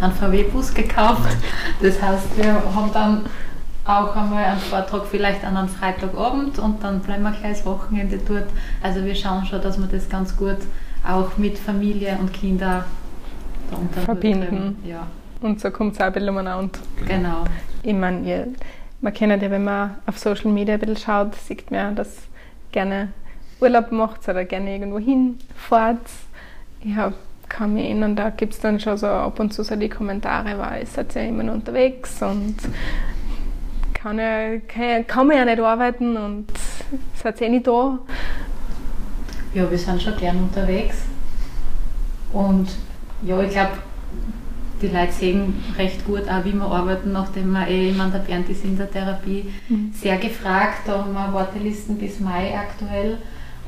einen 0.00 0.12
VW-Bus 0.12 0.74
gekauft. 0.74 1.22
Das 1.82 2.00
heißt, 2.00 2.38
wir 2.38 2.54
haben 2.74 2.90
dann 2.92 3.20
auch 3.84 4.16
einmal 4.16 4.44
einen 4.44 4.60
Vortrag 4.60 5.04
vielleicht 5.06 5.44
an 5.44 5.56
einem 5.56 5.68
Freitagabend 5.68 6.58
und 6.58 6.82
dann 6.82 7.00
bleiben 7.00 7.22
wir 7.22 7.32
gleich 7.32 7.58
das 7.58 7.66
Wochenende 7.66 8.18
dort. 8.26 8.46
Also 8.82 9.04
wir 9.04 9.14
schauen 9.14 9.44
schon, 9.44 9.60
dass 9.60 9.78
wir 9.78 9.86
das 9.86 10.08
ganz 10.08 10.34
gut 10.36 10.56
auch 11.06 11.36
mit 11.36 11.58
Familie 11.58 12.16
und 12.18 12.32
Kindern 12.32 12.84
verbinden. 14.04 14.78
Ja. 14.84 15.06
Und 15.40 15.60
so 15.60 15.70
kommt 15.70 15.94
es 15.94 16.00
auch 16.00 16.06
ein 16.06 16.12
bisschen 16.12 16.30
umeinander. 16.30 16.78
Genau. 17.06 17.44
Ich 17.82 17.94
meine, 17.94 18.48
man 19.00 19.12
kennt 19.12 19.42
ja, 19.42 19.50
wenn 19.50 19.64
man 19.64 19.96
auf 20.06 20.18
Social 20.18 20.50
Media 20.50 20.74
ein 20.74 20.80
bisschen 20.80 20.96
schaut, 20.96 21.34
sieht 21.34 21.70
man 21.70 21.80
ja, 21.80 21.90
dass 21.92 22.16
gerne 22.72 23.12
Urlaub 23.60 23.92
macht 23.92 24.28
oder 24.28 24.44
gerne 24.44 24.72
irgendwo 24.72 24.98
hinfahrt. 24.98 26.08
Ich 26.80 26.94
hab, 26.96 27.14
kann 27.48 27.74
mich 27.74 27.84
erinnern, 27.84 28.16
da 28.16 28.30
gibt 28.30 28.54
es 28.54 28.60
dann 28.60 28.80
schon 28.80 28.96
so 28.96 29.06
ab 29.06 29.38
und 29.40 29.52
zu 29.52 29.62
so 29.62 29.76
die 29.76 29.88
Kommentare, 29.88 30.58
weil 30.58 30.82
ich 30.82 30.90
seid 30.90 31.14
ja 31.14 31.22
immer 31.22 31.42
nur 31.42 31.54
unterwegs 31.54 32.20
und 32.22 32.56
kann, 33.94 34.18
ja, 34.18 34.58
kann, 34.58 35.06
kann 35.06 35.26
man 35.26 35.36
ja 35.36 35.44
nicht 35.44 35.60
arbeiten 35.60 36.16
und 36.16 36.46
seid 37.14 37.40
eh 37.42 37.48
nicht 37.48 37.66
da. 37.66 37.98
Ja, 39.54 39.70
wir 39.70 39.78
sind 39.78 40.02
schon 40.02 40.16
gern 40.16 40.36
unterwegs. 40.36 40.96
Und 42.32 42.68
ja, 43.22 43.40
ich 43.40 43.50
glaube, 43.50 43.72
die 44.82 44.88
Leute 44.88 45.12
sehen 45.12 45.54
recht 45.78 46.04
gut 46.04 46.28
auch, 46.28 46.44
wie 46.44 46.52
wir 46.52 46.66
arbeiten, 46.66 47.12
nachdem 47.12 47.52
wir 47.52 47.66
eh, 47.68 47.90
ich 47.90 47.96
meine, 47.96 48.12
der 48.12 48.18
Bernd 48.20 48.48
ist 48.48 48.64
in 48.64 48.76
der 48.76 48.90
Therapie 48.90 49.46
mhm. 49.68 49.92
sehr 49.94 50.18
gefragt, 50.18 50.82
da 50.86 50.98
haben 50.98 51.12
wir 51.12 51.32
Wartelisten 51.32 51.98
bis 51.98 52.20
Mai 52.20 52.58
aktuell 52.58 53.18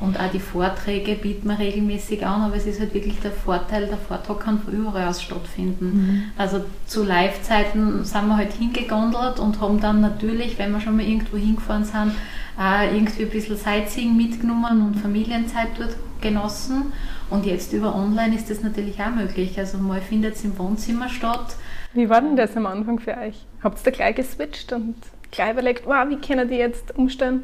Und 0.01 0.17
auch 0.17 0.31
die 0.31 0.39
Vorträge 0.39 1.15
bieten 1.15 1.49
wir 1.49 1.59
regelmäßig 1.59 2.25
an, 2.25 2.43
aber 2.43 2.55
es 2.55 2.65
ist 2.65 2.79
halt 2.79 2.93
wirklich 2.93 3.19
der 3.19 3.31
Vorteil, 3.31 3.87
der 3.87 3.97
Vortrag 3.97 4.39
kann 4.39 4.59
von 4.59 4.73
überall 4.73 5.07
aus 5.07 5.21
stattfinden. 5.21 5.85
Mhm. 5.85 6.23
Also 6.37 6.61
zu 6.85 7.03
Live-Zeiten 7.03 8.05
sind 8.05 8.27
wir 8.27 8.37
halt 8.37 8.53
hingegondelt 8.53 9.39
und 9.39 9.59
haben 9.59 9.81
dann 9.81 9.99
natürlich, 9.99 10.57
wenn 10.57 10.71
wir 10.71 10.79
schon 10.79 10.95
mal 10.95 11.05
irgendwo 11.05 11.37
hingefahren 11.37 11.83
sind, 11.83 12.13
auch 12.57 12.81
irgendwie 12.81 13.23
ein 13.23 13.29
bisschen 13.29 13.57
Sightseeing 13.57 14.15
mitgenommen 14.15 14.81
und 14.87 15.01
Familienzeit 15.01 15.69
dort 15.77 15.95
genossen. 16.21 16.93
Und 17.29 17.45
jetzt 17.45 17.73
über 17.73 17.95
online 17.95 18.35
ist 18.35 18.49
das 18.49 18.61
natürlich 18.61 18.99
auch 18.99 19.11
möglich. 19.11 19.57
Also 19.59 19.77
mal 19.77 20.01
findet 20.01 20.35
es 20.35 20.43
im 20.43 20.57
Wohnzimmer 20.57 21.09
statt. 21.09 21.55
Wie 21.93 22.09
war 22.09 22.21
denn 22.21 22.35
das 22.35 22.55
am 22.57 22.65
Anfang 22.65 22.99
für 22.99 23.15
euch? 23.17 23.45
Habt 23.63 23.85
ihr 23.85 23.91
gleich 23.91 24.15
geswitcht 24.15 24.73
und 24.73 24.95
gleich 25.31 25.51
überlegt, 25.51 25.85
wow, 25.85 26.07
wie 26.09 26.17
können 26.17 26.47
die 26.47 26.55
jetzt 26.55 26.95
umstellen? 26.97 27.43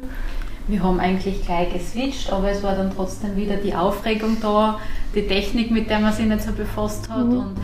wir 0.68 0.82
haben 0.82 0.98
eigentlich 0.98 1.44
gleich 1.44 1.72
geswitcht, 1.72 2.32
aber 2.32 2.50
es 2.50 2.62
war 2.62 2.74
dann 2.74 2.92
trotzdem 2.94 3.36
wieder 3.36 3.56
die 3.56 3.74
Aufregung 3.74 4.36
da, 4.40 4.80
die 5.14 5.26
Technik, 5.26 5.70
mit 5.70 5.88
der 5.88 6.00
man 6.00 6.12
sich 6.12 6.26
nicht 6.26 6.42
so 6.42 6.52
befasst 6.52 7.08
hat. 7.08 7.26
Mhm. 7.26 7.38
Und 7.38 7.56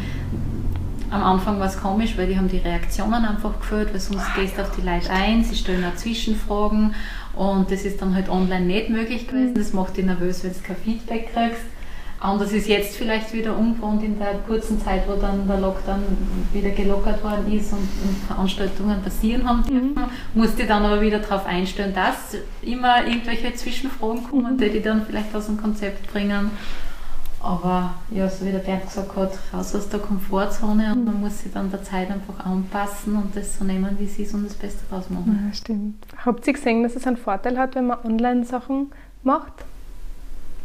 am 1.10 1.22
Anfang 1.22 1.58
war 1.58 1.66
es 1.66 1.80
komisch, 1.80 2.16
weil 2.16 2.28
die 2.28 2.38
haben 2.38 2.48
die 2.48 2.58
Reaktionen 2.58 3.24
einfach 3.24 3.58
geführt, 3.58 3.92
weil 3.92 4.00
sonst 4.00 4.22
ah, 4.22 4.40
gehst 4.40 4.56
du 4.56 4.62
auf 4.62 4.70
die 4.76 4.82
Leute 4.82 5.10
ein, 5.10 5.42
sie 5.44 5.56
stellen 5.56 5.84
auch 5.84 5.96
Zwischenfragen 5.96 6.94
und 7.34 7.70
das 7.70 7.84
ist 7.84 8.00
dann 8.00 8.14
halt 8.14 8.28
online 8.28 8.66
nicht 8.66 8.88
möglich 8.88 9.26
gewesen. 9.26 9.50
Mhm. 9.50 9.58
Das 9.58 9.72
macht 9.72 9.96
dich 9.96 10.04
nervös, 10.04 10.44
wenn 10.44 10.52
du 10.52 10.58
kein 10.60 10.76
Feedback 10.76 11.32
kriegst. 11.34 11.62
Anders 12.22 12.52
ist 12.52 12.68
jetzt 12.68 12.96
vielleicht 12.96 13.32
wieder 13.32 13.58
ungewohnt 13.58 14.04
in 14.04 14.16
der 14.16 14.34
kurzen 14.46 14.80
Zeit, 14.80 15.08
wo 15.08 15.20
dann 15.20 15.48
der 15.48 15.58
Lockdown 15.58 16.02
wieder 16.52 16.70
gelockert 16.70 17.22
worden 17.24 17.52
ist 17.52 17.72
und, 17.72 17.80
und 17.80 18.16
Veranstaltungen 18.28 19.02
passieren 19.02 19.48
haben 19.48 19.64
dürfen. 19.64 19.94
Mhm. 19.94 20.40
Musste 20.40 20.64
dann 20.64 20.84
aber 20.84 21.00
wieder 21.00 21.18
darauf 21.18 21.44
einstellen, 21.46 21.92
dass 21.92 22.40
immer 22.62 23.04
irgendwelche 23.04 23.52
Zwischenfragen 23.54 24.22
kommen, 24.22 24.54
mhm. 24.54 24.58
die 24.58 24.70
die 24.70 24.80
dann 24.80 25.04
vielleicht 25.04 25.34
aus 25.34 25.46
dem 25.46 25.60
Konzept 25.60 26.12
bringen. 26.12 26.52
Aber 27.40 27.94
ja, 28.12 28.28
so 28.28 28.46
wie 28.46 28.52
der 28.52 28.60
Bernd 28.60 28.84
gesagt 28.84 29.16
hat, 29.16 29.32
raus 29.52 29.74
aus 29.74 29.88
der 29.88 29.98
Komfortzone 29.98 30.92
und 30.92 31.04
man 31.04 31.20
muss 31.20 31.40
sich 31.40 31.52
dann 31.52 31.72
der 31.72 31.82
Zeit 31.82 32.08
einfach 32.08 32.46
anpassen 32.46 33.16
und 33.16 33.34
das 33.34 33.58
so 33.58 33.64
nehmen, 33.64 33.96
wie 33.98 34.04
es 34.04 34.16
ist 34.20 34.32
und 34.32 34.44
das 34.44 34.54
Beste 34.54 34.84
draus 34.88 35.10
machen. 35.10 35.46
Ja, 35.48 35.52
stimmt. 35.52 36.06
Habt 36.24 36.46
ihr 36.46 36.52
gesehen, 36.52 36.84
dass 36.84 36.94
es 36.94 37.04
einen 37.04 37.16
Vorteil 37.16 37.58
hat, 37.58 37.74
wenn 37.74 37.88
man 37.88 37.98
Online-Sachen 38.04 38.92
macht? 39.24 39.64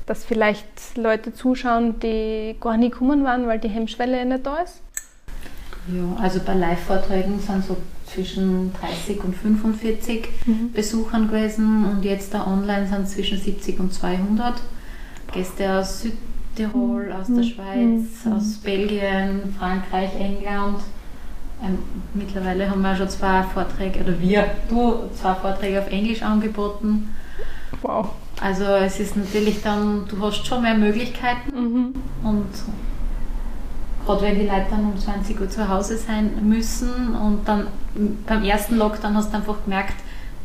Dass 0.08 0.26
vielleicht 0.26 0.98
Leute 0.98 1.34
zuschauen, 1.34 2.00
die 2.00 2.56
gar 2.60 2.78
nicht 2.78 2.94
gekommen 2.94 3.24
waren, 3.24 3.46
weil 3.46 3.60
die 3.60 3.68
Hemmschwelle 3.68 4.26
nicht 4.26 4.46
da 4.46 4.58
ist? 4.58 4.82
Ja, 5.94 6.22
also 6.22 6.40
bei 6.46 6.54
Live-Vorträgen 6.54 7.40
sind 7.40 7.64
so 7.64 7.78
zwischen 8.06 8.74
30 8.74 9.24
und 9.24 9.36
45 9.36 10.28
mhm. 10.46 10.72
Besuchern 10.72 11.28
gewesen 11.28 11.86
und 11.86 12.04
jetzt 12.04 12.34
da 12.34 12.48
online 12.48 12.88
sind 12.88 13.08
zwischen 13.08 13.38
70 13.38 13.80
und 13.80 13.94
200 13.94 14.56
Gäste 15.34 15.72
aus 15.74 16.02
Südtirol, 16.02 17.12
aus 17.12 17.28
der 17.28 17.38
mhm. 17.38 17.44
Schweiz, 17.44 18.26
mhm. 18.26 18.34
aus 18.34 18.58
Belgien, 18.64 19.56
Frankreich, 19.58 20.10
England. 20.18 20.80
Ähm, 21.64 21.80
mittlerweile 22.14 22.70
haben 22.70 22.82
wir 22.82 22.96
schon 22.96 23.10
zwei 23.10 23.44
Vorträge, 23.44 24.02
oder 24.02 24.20
wir, 24.20 24.46
du, 24.70 25.10
zwei 25.20 25.34
Vorträge 25.36 25.80
auf 25.80 25.92
Englisch 25.92 26.22
angeboten. 26.22 27.14
Wow. 27.82 28.10
Also 28.42 28.64
es 28.66 29.00
ist 29.00 29.18
natürlich 29.18 29.62
dann, 29.62 30.08
du 30.08 30.22
hast 30.22 30.46
schon 30.46 30.62
mehr 30.62 30.76
Möglichkeiten 30.76 31.52
mhm. 31.54 31.94
und 32.24 32.46
gerade 34.06 34.22
wenn 34.22 34.36
die 34.36 34.46
Leute 34.46 34.68
dann 34.70 34.86
um 34.92 34.98
20 34.98 35.42
Uhr 35.42 35.50
zu 35.50 35.68
Hause 35.68 35.98
sein 35.98 36.30
müssen 36.44 37.16
und 37.16 37.48
dann 37.48 37.68
beim 38.28 38.44
ersten 38.44 38.78
Lockdown 38.78 39.16
hast 39.16 39.32
du 39.32 39.38
einfach 39.38 39.64
gemerkt, 39.64 39.96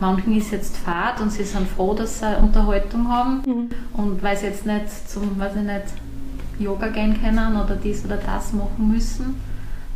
manchen 0.01 0.37
ist 0.37 0.53
jetzt 0.53 0.77
Fahrt 0.79 1.21
und 1.21 1.31
sie 1.31 1.45
sind 1.45 1.69
froh, 1.69 1.95
dass 1.95 2.21
sie 2.21 2.37
Unterhaltung 2.41 3.09
haben 3.09 3.43
mhm. 3.47 3.71
und 3.93 4.23
weil 4.23 4.37
sie 4.37 4.47
jetzt 4.47 4.65
nicht 4.65 5.09
zum, 5.09 5.39
weiß 5.39 5.57
ich 5.57 5.63
nicht, 5.63 5.85
Yoga 6.59 6.89
gehen 6.89 7.21
können 7.23 7.57
oder 7.57 7.77
dies 7.77 8.05
oder 8.05 8.17
das 8.17 8.53
machen 8.53 8.91
müssen 8.91 9.35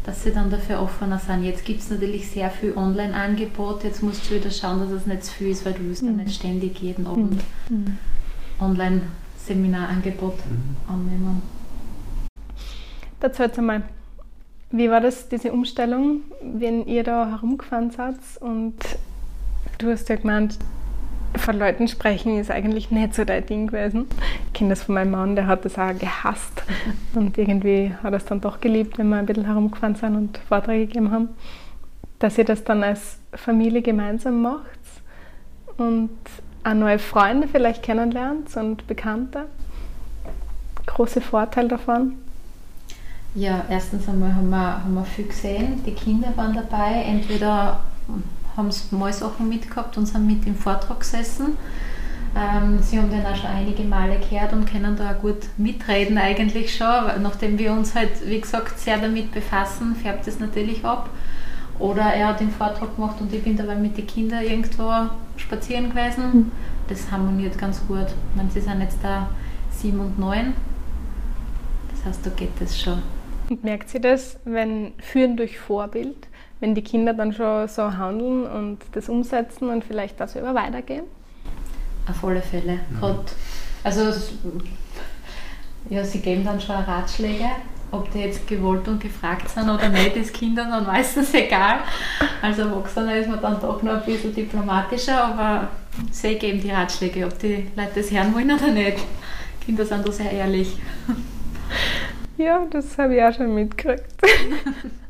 dass 0.06 0.22
sie 0.22 0.32
dann 0.32 0.50
dafür 0.50 0.80
offener 0.80 1.18
sind. 1.18 1.42
Jetzt 1.42 1.64
gibt 1.64 1.80
es 1.80 1.90
natürlich 1.90 2.30
sehr 2.30 2.48
viel 2.48 2.74
Online-Angebot. 2.76 3.82
Jetzt 3.82 4.04
musst 4.04 4.30
du 4.30 4.36
wieder 4.36 4.52
schauen, 4.52 4.78
dass 4.78 4.90
es 4.90 5.06
nicht 5.06 5.24
zu 5.24 5.32
viel 5.34 5.48
ist, 5.48 5.66
weil 5.66 5.72
du 5.72 5.82
willst 5.82 6.02
mhm. 6.02 6.10
ja 6.10 6.24
nicht 6.24 6.36
ständig 6.36 6.78
jeden 6.78 7.08
Abend 7.08 7.42
mhm. 7.68 7.98
Online-Seminarangebot 8.60 10.36
mhm. 10.46 10.76
annehmen. 10.86 11.42
Dazu 13.18 13.42
jetzt 13.42 13.58
einmal, 13.58 13.82
wie 14.70 14.88
war 14.90 15.00
das, 15.00 15.28
diese 15.28 15.52
Umstellung, 15.52 16.20
wenn 16.40 16.86
ihr 16.86 17.02
da 17.02 17.28
herumgefahren 17.28 17.90
seid 17.90 18.16
und 18.38 18.76
du 19.78 19.90
hast 19.90 20.08
ja 20.08 20.14
gemeint, 20.14 20.56
von 21.34 21.58
Leuten 21.58 21.88
sprechen 21.88 22.38
ist 22.38 22.50
eigentlich 22.50 22.90
nicht 22.90 23.14
so 23.14 23.24
dein 23.24 23.44
Ding 23.46 23.68
gewesen. 23.68 24.06
Ich 24.46 24.52
kenne 24.54 24.70
das 24.70 24.84
von 24.84 24.94
meinem 24.94 25.10
Mann, 25.10 25.36
der 25.36 25.46
hat 25.46 25.64
das 25.64 25.78
auch 25.78 25.96
gehasst. 25.98 26.62
Und 27.14 27.36
irgendwie 27.38 27.92
hat 28.02 28.12
er 28.12 28.18
es 28.18 28.24
dann 28.24 28.40
doch 28.40 28.60
geliebt, 28.60 28.98
wenn 28.98 29.08
wir 29.08 29.16
ein 29.16 29.26
bisschen 29.26 29.46
herumgefahren 29.46 29.94
sind 29.94 30.16
und 30.16 30.38
Vorträge 30.48 30.86
gegeben 30.86 31.10
haben. 31.10 31.28
Dass 32.18 32.38
ihr 32.38 32.44
das 32.44 32.64
dann 32.64 32.82
als 32.82 33.18
Familie 33.34 33.82
gemeinsam 33.82 34.42
macht 34.42 34.80
und 35.76 36.10
auch 36.64 36.74
neue 36.74 36.98
Freunde 36.98 37.48
vielleicht 37.48 37.82
kennenlernt 37.82 38.56
und 38.56 38.86
Bekannte. 38.86 39.46
Große 40.86 41.20
Vorteil 41.20 41.68
davon. 41.68 42.14
Ja, 43.34 43.64
erstens 43.68 44.08
einmal 44.08 44.34
haben 44.34 44.48
wir, 44.48 44.82
haben 44.82 44.94
wir 44.94 45.04
viel 45.04 45.26
gesehen. 45.26 45.82
Die 45.84 45.92
Kinder 45.92 46.32
waren 46.36 46.54
dabei. 46.54 47.04
Entweder 47.06 47.80
haben 48.56 48.70
sie 48.70 48.94
mal 48.94 49.12
Sachen 49.12 49.48
mitgehabt 49.48 49.96
und 49.96 50.06
sind 50.06 50.26
mit 50.26 50.46
im 50.46 50.54
Vortrag 50.54 51.00
gesessen. 51.00 51.56
Ähm, 52.36 52.80
sie 52.82 52.98
haben 52.98 53.10
den 53.10 53.24
auch 53.24 53.36
schon 53.36 53.50
einige 53.50 53.82
Male 53.82 54.18
gehört 54.18 54.52
und 54.52 54.70
können 54.70 54.94
da 54.96 55.12
auch 55.12 55.20
gut 55.20 55.46
mitreden 55.56 56.18
eigentlich 56.18 56.76
schon. 56.76 57.22
Nachdem 57.22 57.58
wir 57.58 57.72
uns 57.72 57.94
halt, 57.94 58.10
wie 58.26 58.40
gesagt, 58.40 58.78
sehr 58.78 58.98
damit 58.98 59.32
befassen, 59.32 59.96
färbt 59.96 60.26
es 60.28 60.38
natürlich 60.38 60.84
ab. 60.84 61.08
Oder 61.78 62.02
er 62.02 62.28
hat 62.28 62.40
den 62.40 62.50
Vortrag 62.50 62.96
gemacht 62.96 63.16
und 63.20 63.32
ich 63.32 63.42
bin 63.42 63.56
dabei 63.56 63.74
mit 63.74 63.96
den 63.96 64.06
Kindern 64.06 64.42
irgendwo 64.42 64.90
spazieren 65.36 65.90
gewesen. 65.90 66.24
Mhm. 66.32 66.52
Das 66.88 67.10
harmoniert 67.10 67.58
ganz 67.58 67.80
gut. 67.86 68.06
Ich 68.06 68.36
meine, 68.36 68.50
sie 68.50 68.60
sind 68.60 68.80
jetzt 68.80 68.98
da 69.02 69.28
sieben 69.70 70.00
und 70.00 70.18
neun. 70.18 70.54
Das 71.90 72.06
heißt, 72.06 72.26
da 72.26 72.30
geht 72.30 72.52
das 72.60 72.78
schon. 72.78 73.02
Und 73.48 73.64
merkt 73.64 73.88
sie 73.90 74.00
das, 74.00 74.38
wenn 74.44 74.92
Führen 74.98 75.36
durch 75.36 75.58
Vorbild? 75.58 76.28
Wenn 76.60 76.74
die 76.74 76.82
Kinder 76.82 77.12
dann 77.12 77.32
schon 77.32 77.68
so 77.68 77.96
handeln 77.96 78.46
und 78.46 78.78
das 78.92 79.08
umsetzen 79.08 79.68
und 79.68 79.84
vielleicht 79.84 80.18
das 80.20 80.36
über 80.36 80.54
weitergehen? 80.54 81.04
Auf 82.08 82.24
alle 82.24 82.40
Fälle. 82.40 82.80
Mhm. 82.90 83.14
Also 83.84 84.12
ja, 85.90 86.04
sie 86.04 86.20
geben 86.20 86.44
dann 86.44 86.60
schon 86.60 86.76
Ratschläge, 86.76 87.46
ob 87.92 88.10
die 88.10 88.20
jetzt 88.20 88.46
gewollt 88.48 88.88
und 88.88 89.00
gefragt 89.00 89.48
sind 89.48 89.68
oder 89.68 89.88
nicht, 89.88 90.16
ist 90.16 90.34
Kindern 90.34 90.70
dann 90.70 90.86
meistens 90.86 91.32
egal. 91.34 91.80
Als 92.42 92.58
Erwachsener 92.58 93.16
ist 93.16 93.28
man 93.28 93.40
dann 93.40 93.60
doch 93.60 93.82
noch 93.82 93.92
ein 93.92 94.04
bisschen 94.04 94.34
diplomatischer, 94.34 95.24
aber 95.24 95.68
sie 96.10 96.34
geben 96.34 96.60
die 96.60 96.70
Ratschläge, 96.70 97.24
ob 97.26 97.38
die 97.38 97.66
Leute 97.76 97.90
das 97.96 98.10
hören 98.10 98.34
wollen 98.34 98.50
oder 98.50 98.68
nicht. 98.68 98.98
Kinder 99.64 99.84
sind 99.84 100.06
da 100.06 100.12
sehr 100.12 100.30
ehrlich. 100.32 100.76
Ja, 102.36 102.66
das 102.70 102.98
habe 102.98 103.16
ich 103.16 103.22
auch 103.22 103.32
schon 103.32 103.54
mitgekriegt. 103.54 104.04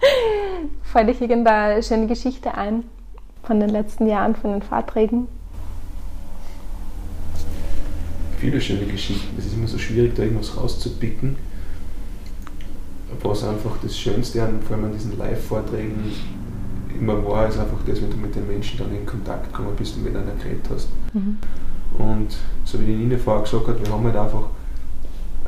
Fällt 0.82 1.08
euch 1.08 1.20
irgendeine 1.20 1.82
schöne 1.82 2.06
Geschichte 2.06 2.54
ein 2.54 2.84
von 3.42 3.60
den 3.60 3.70
letzten 3.70 4.06
Jahren, 4.06 4.34
von 4.34 4.52
den 4.52 4.62
Vorträgen? 4.62 5.28
Viele 8.38 8.60
schöne 8.60 8.86
Geschichten. 8.86 9.36
Es 9.38 9.46
ist 9.46 9.54
immer 9.54 9.66
so 9.66 9.78
schwierig, 9.78 10.14
da 10.14 10.22
irgendwas 10.22 10.56
rauszupicken. 10.56 11.36
Was 13.22 13.42
einfach 13.42 13.76
das 13.82 13.98
Schönste 13.98 14.42
an, 14.42 14.60
vor 14.62 14.76
allem 14.76 14.86
an 14.86 14.92
diesen 14.92 15.18
Live-Vorträgen 15.18 16.12
immer 16.98 17.24
war, 17.24 17.48
ist 17.48 17.58
einfach 17.58 17.78
das, 17.86 18.00
wenn 18.00 18.10
du 18.10 18.16
mit 18.16 18.34
den 18.34 18.46
Menschen 18.46 18.78
dann 18.78 18.94
in 18.94 19.06
Kontakt 19.06 19.46
gekommen 19.46 19.74
bist 19.76 19.96
und 19.96 20.04
miteinander 20.04 20.34
geredet 20.34 20.64
hast. 20.70 20.88
Mhm. 21.14 21.38
Und 21.98 22.36
so 22.64 22.80
wie 22.80 22.86
die 22.86 22.92
Nina 22.92 23.16
vorher 23.16 23.42
gesagt 23.42 23.66
hat, 23.66 23.84
wir 23.84 23.92
haben 23.92 24.04
halt 24.04 24.16
einfach 24.16 24.44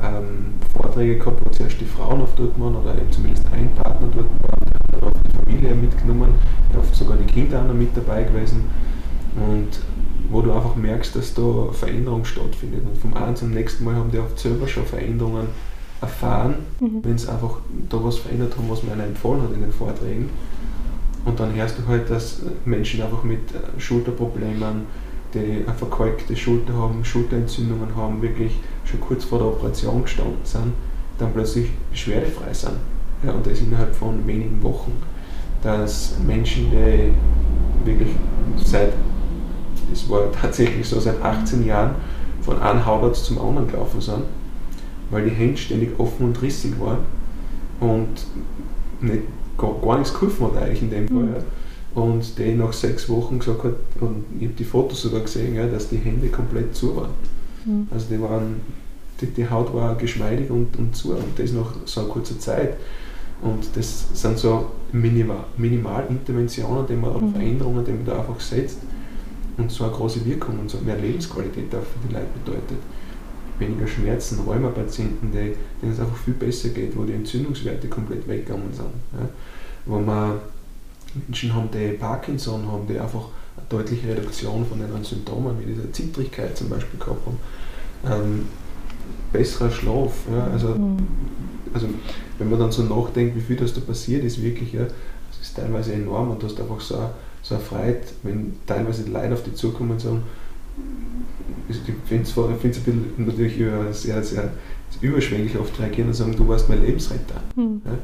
ähm, 0.03 0.53
Vorträge 0.73 1.17
gehabt, 1.17 1.45
wo 1.45 1.49
zuerst 1.49 1.79
die 1.79 1.85
Frauen 1.85 2.21
auf 2.21 2.35
dort 2.35 2.59
waren 2.59 2.75
oder 2.75 2.93
eben 2.95 3.11
zumindest 3.11 3.45
ein 3.53 3.69
Partner 3.75 4.07
dort 4.13 4.29
war, 4.41 4.55
der 4.91 4.97
hat 4.97 5.15
auch 5.15 5.21
die 5.21 5.37
Familie 5.37 5.75
mitgenommen, 5.75 6.29
oft 6.77 6.95
sogar 6.95 7.17
die 7.17 7.31
Kinder 7.31 7.61
auch 7.61 7.67
noch 7.67 7.73
mit 7.73 7.95
dabei 7.95 8.23
gewesen 8.23 8.65
und 9.35 9.79
wo 10.29 10.41
du 10.41 10.51
einfach 10.53 10.75
merkst, 10.75 11.15
dass 11.15 11.33
da 11.33 11.71
Veränderung 11.73 12.23
stattfindet. 12.23 12.83
Und 12.85 12.97
vom 12.97 13.13
einen 13.13 13.35
zum 13.35 13.51
nächsten 13.51 13.83
Mal 13.83 13.95
haben 13.95 14.11
die 14.11 14.19
oft 14.19 14.39
selber 14.39 14.67
schon 14.67 14.85
Veränderungen 14.85 15.47
erfahren, 15.99 16.55
mhm. 16.79 17.03
wenn 17.03 17.17
sie 17.17 17.29
einfach 17.29 17.57
da 17.89 18.03
was 18.03 18.17
verändert 18.17 18.55
haben, 18.57 18.69
was 18.69 18.83
man 18.83 18.93
ihnen 18.93 19.09
empfohlen 19.09 19.43
hat 19.43 19.53
in 19.53 19.61
den 19.61 19.71
Vorträgen. 19.71 20.29
Und 21.25 21.39
dann 21.39 21.53
hörst 21.53 21.77
du 21.77 21.87
halt, 21.87 22.09
dass 22.09 22.41
Menschen 22.65 23.01
einfach 23.01 23.23
mit 23.23 23.41
Schulterproblemen, 23.77 24.85
die 25.33 25.63
eine 25.65 25.75
verkalkte 25.77 26.35
Schulter 26.35 26.73
haben, 26.73 27.03
Schulterentzündungen 27.03 27.95
haben, 27.95 28.21
wirklich 28.21 28.59
schon 28.85 28.99
kurz 28.99 29.23
vor 29.23 29.39
der 29.39 29.47
Operation 29.47 30.03
gestanden 30.03 30.37
sind, 30.43 30.73
dann 31.17 31.33
plötzlich 31.33 31.69
beschwerdefrei 31.91 32.53
sind. 32.53 32.77
Ja, 33.23 33.31
und 33.31 33.45
das 33.45 33.59
innerhalb 33.59 33.95
von 33.95 34.25
wenigen 34.25 34.61
Wochen. 34.63 34.91
Dass 35.61 36.15
Menschen, 36.25 36.71
die 36.71 37.13
wirklich 37.85 38.09
seit, 38.63 38.93
das 39.89 40.09
war 40.09 40.31
tatsächlich 40.31 40.87
so, 40.87 40.99
seit 40.99 41.21
18 41.21 41.65
Jahren 41.65 41.95
von 42.41 42.59
einem 42.59 42.83
Hautarzt 42.83 43.25
zum 43.25 43.39
anderen 43.39 43.67
gelaufen 43.67 44.01
sind, 44.01 44.23
weil 45.11 45.25
die 45.25 45.35
Hände 45.35 45.57
ständig 45.57 45.91
offen 45.99 46.27
und 46.27 46.41
rissig 46.41 46.79
waren 46.79 46.99
und 47.79 48.25
nicht, 49.01 49.23
gar, 49.57 49.73
gar 49.81 49.99
nichts 49.99 50.13
geholfen 50.13 50.47
hat 50.47 50.63
eigentlich 50.63 50.81
in 50.81 50.89
dem 50.89 51.07
Fall. 51.07 51.17
Mhm. 51.17 51.60
Und 51.93 52.37
der 52.37 52.55
nach 52.55 52.71
sechs 52.71 53.09
Wochen 53.09 53.39
gesagt 53.39 53.63
hat, 53.65 53.73
und 53.99 54.23
ich 54.39 54.45
habe 54.45 54.55
die 54.57 54.63
Fotos 54.63 55.01
sogar 55.01 55.21
gesehen, 55.21 55.55
ja, 55.55 55.67
dass 55.67 55.89
die 55.89 55.97
Hände 55.97 56.29
komplett 56.29 56.73
zu 56.73 56.95
waren. 56.95 57.11
Mhm. 57.65 57.87
Also 57.91 58.05
die 58.09 58.21
waren, 58.21 58.61
die, 59.19 59.25
die, 59.27 59.49
Haut 59.49 59.73
war 59.73 59.95
geschmeidig 59.95 60.49
und, 60.49 60.77
und 60.77 60.95
zu 60.95 61.11
und 61.11 61.37
das 61.37 61.51
nach 61.51 61.73
so 61.85 62.03
kurzer 62.03 62.39
Zeit. 62.39 62.77
Und 63.41 63.65
das 63.75 64.05
sind 64.13 64.37
so 64.37 64.71
Minimal, 64.93 65.45
Minimalinterventionen, 65.57 66.85
die 66.87 66.93
man, 66.93 67.11
oder 67.11 67.25
mhm. 67.25 67.33
Veränderungen, 67.33 67.85
die 67.85 67.91
man 67.91 68.05
da 68.05 68.19
einfach 68.19 68.39
setzt 68.39 68.77
und 69.57 69.71
so 69.71 69.83
eine 69.83 69.93
große 69.93 70.25
Wirkung 70.25 70.59
und 70.59 70.69
so 70.69 70.77
mehr 70.79 70.97
Lebensqualität 70.97 71.73
auch 71.75 71.79
für 71.79 72.07
die 72.07 72.13
Leute 72.13 72.27
bedeutet. 72.43 72.77
Weniger 73.59 73.87
Schmerzen, 73.87 74.39
Rheumapatienten, 74.45 75.31
denen 75.31 75.55
es 75.83 75.99
einfach 75.99 76.17
viel 76.17 76.33
besser 76.33 76.69
geht, 76.69 76.97
wo 76.97 77.03
die 77.03 77.13
Entzündungswerte 77.13 77.87
komplett 77.87 78.27
weggegangen 78.27 78.73
sind. 78.73 78.87
Ja. 79.13 79.29
Wo 79.85 79.99
man 79.99 80.39
Menschen 81.15 81.53
haben, 81.53 81.69
die 81.71 81.97
Parkinson 81.97 82.67
haben, 82.71 82.87
die 82.87 82.99
einfach 82.99 83.25
eine 83.57 83.65
deutliche 83.69 84.09
Reduktion 84.09 84.65
von 84.65 84.79
den 84.79 85.03
Symptomen, 85.03 85.59
wie 85.59 85.73
diese 85.73 85.91
Zittrigkeit 85.91 86.57
zum 86.57 86.69
Beispiel 86.69 86.99
gehabt 86.99 87.25
haben. 87.25 87.39
Ähm, 88.05 88.45
besserer 89.31 89.71
Schlaf. 89.71 90.13
Ja, 90.31 90.47
also, 90.47 90.69
mhm. 90.69 90.97
also 91.73 91.87
wenn 92.37 92.49
man 92.49 92.59
dann 92.59 92.71
so 92.71 92.83
nachdenkt, 92.83 93.35
wie 93.35 93.41
viel 93.41 93.55
das 93.55 93.73
da 93.73 93.81
passiert 93.81 94.23
ist, 94.23 94.41
wirklich, 94.41 94.73
ja, 94.73 94.83
das 94.83 95.41
ist 95.41 95.55
teilweise 95.55 95.93
enorm 95.93 96.31
und 96.31 96.41
du 96.41 96.47
hast 96.47 96.59
einfach 96.59 96.79
so, 96.79 97.09
so 97.41 97.55
eine 97.55 97.63
Freude, 97.63 98.01
wenn 98.23 98.53
teilweise 98.65 99.03
die 99.03 99.11
Leute 99.11 99.33
auf 99.33 99.43
dich 99.43 99.55
zukommen 99.55 99.91
und 99.91 100.01
sagen, 100.01 100.23
ich 101.69 101.77
finde 102.05 102.23
es 102.23 102.37
ein 102.37 102.57
bisschen 102.57 103.13
natürlich 103.17 103.55
sehr, 103.91 104.23
sehr 104.23 104.51
überschwänglich 104.99 105.57
oft 105.57 105.79
reagieren 105.79 106.09
und 106.09 106.13
sagen, 106.13 106.35
du 106.35 106.47
warst 106.47 106.67
mein 106.69 106.83
Lebensretter. 106.83 107.41
Mhm. 107.55 107.81
Ja, 107.85 107.97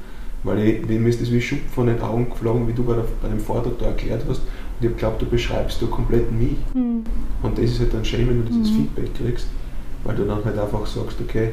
weil 0.44 0.60
ich, 0.60 0.88
mir 0.88 1.08
ist 1.08 1.22
das 1.22 1.32
wie 1.32 1.42
Schuppen 1.42 1.70
von 1.70 1.88
den 1.88 2.02
Augen 2.02 2.30
geflogen, 2.30 2.68
wie 2.68 2.74
du 2.74 2.84
bei, 2.84 2.94
der, 2.94 3.06
bei 3.22 3.30
dem 3.30 3.40
Vortrag 3.40 3.78
da 3.80 3.88
erklärt 3.88 4.24
hast. 4.28 4.40
Und 4.40 4.82
ich 4.82 4.86
habe 4.86 4.96
geglaubt, 4.96 5.22
du 5.22 5.26
beschreibst 5.26 5.82
da 5.82 5.88
komplett 5.88 6.32
mich. 6.32 6.58
Mhm. 6.74 7.04
Und 7.42 7.58
das 7.58 7.66
ist 7.66 7.80
halt 7.80 7.94
dann 7.94 8.06
schön, 8.06 8.28
wenn 8.28 8.46
du 8.46 8.52
dieses 8.52 8.72
mhm. 8.72 8.76
Feedback 8.76 9.16
kriegst, 9.16 9.48
weil 10.04 10.16
du 10.16 10.26
dann 10.26 10.44
halt 10.46 10.58
einfach 10.58 10.86
sagst, 10.86 11.18
okay, 11.22 11.50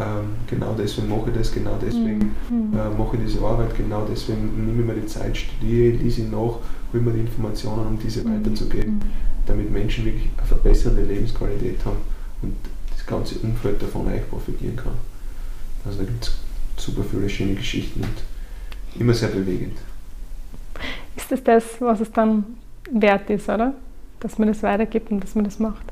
ähm, 0.00 0.36
genau 0.46 0.74
deswegen 0.78 1.08
mache 1.08 1.30
ich 1.30 1.36
das, 1.36 1.52
genau 1.52 1.76
deswegen 1.80 2.32
mhm. 2.50 2.72
äh, 2.72 2.96
mache 2.96 3.16
ich 3.16 3.22
diese 3.26 3.44
Arbeit, 3.44 3.76
genau 3.76 4.06
deswegen 4.08 4.66
nehme 4.66 4.80
ich 4.80 4.86
mir 4.86 4.94
die 4.94 5.06
Zeit, 5.06 5.36
studiere, 5.36 5.96
lese 5.96 6.22
ich 6.22 6.30
nach, 6.30 6.58
hole 6.92 7.02
mir 7.02 7.12
die 7.12 7.20
Informationen, 7.20 7.86
um 7.86 7.98
diese 7.98 8.22
mhm. 8.22 8.36
weiterzugeben, 8.36 8.94
mhm. 8.94 9.00
damit 9.46 9.72
Menschen 9.72 10.04
wirklich 10.04 10.28
eine 10.36 10.46
verbesserte 10.46 11.02
Lebensqualität 11.02 11.84
haben 11.84 11.98
und 12.42 12.54
das 12.92 13.04
ganze 13.06 13.36
Umfeld 13.40 13.82
davon 13.82 14.06
eigentlich 14.06 14.28
profitieren 14.28 14.76
kann. 14.76 14.92
Also 15.84 15.98
da 15.98 16.04
gibt 16.04 16.24
es 16.24 16.32
super 16.78 17.02
viele 17.08 17.28
schöne 17.28 17.54
Geschichten 17.54 18.00
und 18.00 19.00
immer 19.00 19.14
sehr 19.14 19.28
bewegend. 19.28 19.78
Ist 21.16 21.30
das 21.30 21.42
das, 21.42 21.64
was 21.80 22.00
es 22.00 22.12
dann 22.12 22.44
wert 22.90 23.28
ist, 23.30 23.48
oder? 23.48 23.74
Dass 24.20 24.38
man 24.38 24.48
das 24.48 24.62
weitergibt 24.62 25.10
und 25.10 25.22
dass 25.22 25.34
man 25.34 25.44
das 25.44 25.58
macht? 25.58 25.84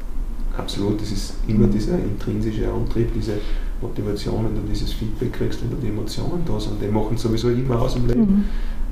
Absolut, 0.57 1.01
das 1.01 1.13
ist 1.13 1.35
immer 1.47 1.67
dieser 1.67 1.99
intrinsische 1.99 2.73
Antrieb, 2.73 3.13
diese 3.15 3.39
Motivation, 3.81 4.47
wenn 4.47 4.55
du 4.55 4.63
dieses 4.69 4.93
Feedback 4.93 5.33
kriegst, 5.33 5.63
wenn 5.63 5.71
du 5.71 5.77
die 5.77 5.89
Emotionen 5.89 6.43
da 6.47 6.59
sind. 6.59 6.81
Die 6.81 6.89
machen 6.89 7.17
sowieso 7.17 7.51
immer 7.51 7.81
aus 7.81 7.97
im 7.97 8.07
Leben. 8.07 8.21
Mhm. 8.21 8.45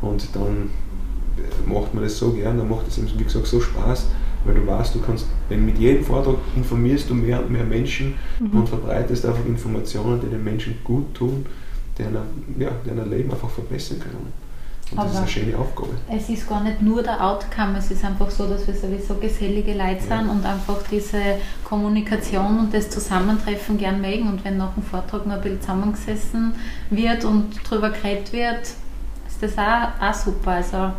Und 0.06 0.28
dann 0.34 0.70
macht 1.66 1.94
man 1.94 2.04
das 2.04 2.18
so 2.18 2.32
gern, 2.32 2.58
dann 2.58 2.68
macht 2.68 2.88
es, 2.88 3.00
wie 3.18 3.24
gesagt, 3.24 3.46
so 3.46 3.60
Spaß, 3.60 4.06
weil 4.44 4.54
du 4.54 4.66
weißt, 4.66 4.94
du 4.94 5.00
kannst, 5.00 5.26
wenn 5.48 5.64
mit 5.64 5.78
jedem 5.78 6.04
Vortrag 6.04 6.36
informierst 6.54 7.08
du 7.08 7.14
mehr 7.14 7.40
und 7.40 7.50
mehr 7.50 7.64
Menschen 7.64 8.14
mhm. 8.40 8.58
und 8.58 8.68
verbreitest 8.68 9.24
einfach 9.24 9.44
Informationen, 9.46 10.20
die 10.20 10.28
den 10.28 10.44
Menschen 10.44 10.76
gut 10.84 11.14
tun 11.14 11.46
deren, 11.98 12.16
ja, 12.58 12.70
deren 12.84 13.10
Leben 13.10 13.30
einfach 13.30 13.50
verbessern 13.50 14.00
können. 14.00 14.32
Und 14.90 14.98
das 14.98 15.12
ist 15.12 15.16
eine 15.16 15.28
schöne 15.28 15.58
Aufgabe. 15.58 15.90
Es 16.10 16.28
ist 16.28 16.48
gar 16.48 16.62
nicht 16.62 16.82
nur 16.82 17.02
der 17.02 17.24
Outcome, 17.24 17.78
es 17.78 17.90
ist 17.90 18.04
einfach 18.04 18.30
so, 18.30 18.46
dass 18.46 18.66
wir 18.66 18.74
sowieso 18.74 19.14
gesellige 19.14 19.72
Leute 19.72 20.00
sind 20.00 20.26
ja. 20.26 20.30
und 20.30 20.44
einfach 20.44 20.82
diese 20.90 21.38
Kommunikation 21.64 22.58
und 22.58 22.74
das 22.74 22.90
Zusammentreffen 22.90 23.78
gern 23.78 24.00
mögen. 24.00 24.28
Und 24.28 24.44
wenn 24.44 24.58
nach 24.58 24.74
dem 24.74 24.82
Vortrag 24.82 25.26
noch 25.26 25.36
ein 25.36 25.40
bisschen 25.40 25.60
zusammengesessen 25.60 26.54
wird 26.90 27.24
und 27.24 27.54
darüber 27.68 27.90
geredet 27.90 28.32
wird, 28.32 28.60
ist 28.60 29.42
das 29.42 29.58
auch, 29.58 30.00
auch 30.00 30.14
super. 30.14 30.50
Also 30.50 30.92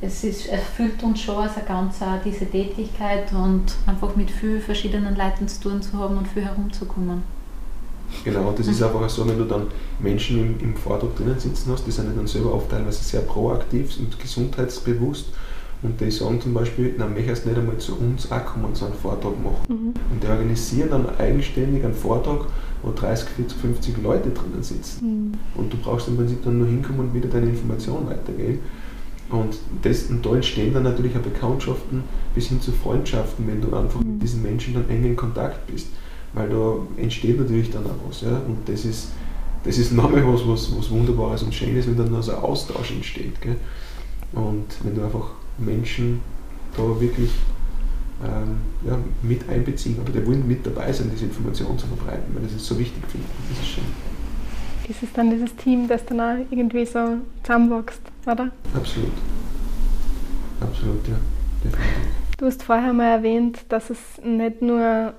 es 0.00 0.22
ist, 0.24 0.48
erfüllt 0.48 1.02
uns 1.02 1.20
schon 1.20 1.42
als 1.42 1.56
ein 1.56 1.66
ganz 1.66 2.02
auch 2.02 2.20
diese 2.24 2.44
Tätigkeit 2.46 3.32
und 3.32 3.72
einfach 3.86 4.14
mit 4.16 4.30
vielen 4.30 4.60
verschiedenen 4.60 5.16
Leuten 5.16 5.48
zu 5.48 5.62
tun 5.62 5.82
zu 5.82 5.98
haben 5.98 6.18
und 6.18 6.28
viel 6.28 6.44
herumzukommen. 6.44 7.22
Genau, 8.24 8.48
und 8.48 8.58
das 8.58 8.68
ist 8.68 8.82
einfach 8.82 9.08
so, 9.08 9.28
wenn 9.28 9.38
du 9.38 9.44
dann 9.44 9.66
Menschen 9.98 10.38
im, 10.38 10.60
im 10.60 10.76
Vortrag 10.76 11.16
drinnen 11.16 11.38
sitzen 11.38 11.72
hast, 11.72 11.86
die 11.86 11.90
sind 11.90 12.16
dann 12.16 12.26
selber 12.26 12.54
oft 12.54 12.70
teilweise 12.70 13.02
sehr 13.02 13.22
proaktiv 13.22 13.98
und 13.98 14.18
gesundheitsbewusst 14.18 15.26
und 15.82 16.00
die 16.00 16.10
sagen 16.10 16.40
zum 16.40 16.54
Beispiel, 16.54 16.94
na, 16.96 17.08
möchtest 17.08 17.44
nicht 17.44 17.58
einmal 17.58 17.76
zu 17.78 17.96
uns 17.96 18.30
auch 18.30 18.44
kommen 18.44 18.66
und 18.66 18.76
so 18.76 18.86
einen 18.86 18.94
Vortrag 18.94 19.32
machen. 19.42 19.66
Mhm. 19.68 19.94
Und 20.12 20.22
die 20.22 20.28
organisieren 20.28 20.90
dann 20.90 21.18
eigenständig 21.18 21.84
einen 21.84 21.94
Vortrag, 21.94 22.46
wo 22.82 22.92
30, 22.92 23.28
40, 23.30 23.58
50 23.58 24.02
Leute 24.02 24.30
drinnen 24.30 24.62
sitzen. 24.62 25.06
Mhm. 25.06 25.32
Und 25.56 25.72
du 25.72 25.76
brauchst 25.76 26.06
im 26.06 26.16
Prinzip 26.16 26.44
dann 26.44 26.58
nur 26.58 26.68
hinkommen 26.68 27.00
und 27.00 27.14
wieder 27.14 27.28
deine 27.28 27.46
Informationen 27.46 28.08
weitergeben. 28.08 28.60
Und, 29.30 29.56
das, 29.82 30.04
und 30.04 30.24
da 30.24 30.34
entstehen 30.34 30.74
dann 30.74 30.82
natürlich 30.84 31.16
auch 31.16 31.22
Bekanntschaften 31.22 32.04
bis 32.34 32.48
hin 32.48 32.60
zu 32.60 32.70
Freundschaften, 32.70 33.48
wenn 33.48 33.60
du 33.60 33.74
einfach 33.74 34.00
mhm. 34.00 34.12
mit 34.12 34.22
diesen 34.22 34.42
Menschen 34.42 34.74
dann 34.74 34.88
eng 34.88 35.04
in 35.04 35.16
Kontakt 35.16 35.66
bist 35.66 35.88
weil 36.34 36.48
da 36.48 36.76
entsteht 36.96 37.38
natürlich 37.38 37.70
dann 37.70 37.84
auch 37.84 38.08
was. 38.08 38.22
Ja? 38.22 38.40
Und 38.46 38.58
das 38.66 38.84
ist, 38.84 39.08
das 39.64 39.78
ist 39.78 39.92
nochmal 39.92 40.26
was, 40.26 40.46
was, 40.46 40.76
was 40.76 40.90
Wunderbares 40.90 41.42
und 41.42 41.54
Schönes, 41.54 41.86
wenn 41.86 41.96
dann 41.96 42.22
so 42.22 42.32
ein 42.32 42.42
Austausch 42.42 42.92
entsteht. 42.92 43.40
Gell? 43.40 43.56
Und 44.32 44.66
wenn 44.82 44.94
du 44.94 45.04
einfach 45.04 45.32
Menschen 45.58 46.20
da 46.76 46.82
wirklich 47.00 47.30
ähm, 48.24 48.58
ja, 48.86 48.98
mit 49.22 49.48
einbeziehen, 49.48 49.96
aber 50.00 50.10
die 50.10 50.26
wollen 50.26 50.46
mit 50.46 50.64
dabei 50.64 50.92
sein, 50.92 51.10
diese 51.12 51.26
Information 51.26 51.78
zu 51.78 51.86
verbreiten, 51.86 52.34
weil 52.34 52.42
das 52.44 52.52
ist 52.52 52.66
so 52.66 52.78
wichtig 52.78 53.02
für 53.08 53.18
mich. 53.18 53.26
Das 53.50 53.58
ist 53.58 53.68
schön. 53.68 53.84
Ist 54.88 55.02
es 55.02 55.12
dann 55.12 55.30
dieses 55.30 55.54
Team, 55.56 55.86
das 55.86 56.04
dann 56.06 56.20
auch 56.20 56.36
irgendwie 56.50 56.84
so 56.84 57.18
zusammenwächst, 57.42 58.00
oder? 58.26 58.50
Absolut. 58.74 59.12
Absolut, 60.60 61.08
ja. 61.08 61.16
Definitiv. 61.64 61.92
Du 62.38 62.46
hast 62.46 62.62
vorher 62.62 62.92
mal 62.92 63.10
erwähnt, 63.10 63.60
dass 63.68 63.90
es 63.90 63.98
nicht 64.24 64.62
nur 64.62 65.14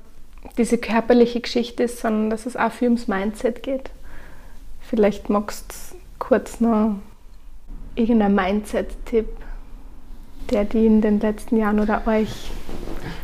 diese 0.57 0.77
körperliche 0.77 1.41
Geschichte 1.41 1.83
ist, 1.83 1.99
sondern 1.99 2.29
dass 2.29 2.45
es 2.45 2.55
auch 2.55 2.71
viel 2.71 2.89
ums 2.89 3.07
Mindset 3.07 3.63
geht. 3.63 3.89
Vielleicht 4.81 5.29
magst 5.29 5.65
du 5.91 5.97
kurz 6.19 6.59
noch 6.59 6.95
irgendein 7.95 8.35
Mindset-Tipp, 8.35 9.27
der 10.51 10.65
die 10.65 10.85
in 10.85 11.01
den 11.01 11.19
letzten 11.19 11.57
Jahren 11.57 11.79
oder 11.79 12.05
euch. 12.07 12.51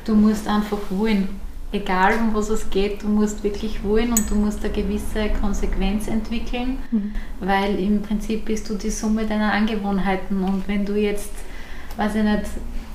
Du 0.06 0.16
musst 0.16 0.48
einfach 0.48 0.80
wollen. 0.90 1.30
Egal 1.72 2.16
um 2.20 2.34
was 2.34 2.50
es 2.50 2.68
geht, 2.72 3.04
du 3.04 3.08
musst 3.08 3.44
wirklich 3.44 3.84
wollen 3.84 4.10
und 4.10 4.28
du 4.30 4.34
musst 4.34 4.64
eine 4.64 4.74
gewisse 4.74 5.30
Konsequenz 5.40 6.08
entwickeln, 6.08 6.80
mhm. 6.90 7.14
weil 7.40 7.78
im 7.78 8.02
Prinzip 8.02 8.46
bist 8.46 8.68
du 8.70 8.74
die 8.74 8.90
Summe 8.90 9.28
deiner 9.28 9.54
Angewohnheiten 9.54 10.44
und 10.44 10.68
wenn 10.68 10.84
du 10.84 10.96
jetzt, 10.96 11.32
weiß 11.96 12.16
ich 12.16 12.24
nicht, 12.24 12.46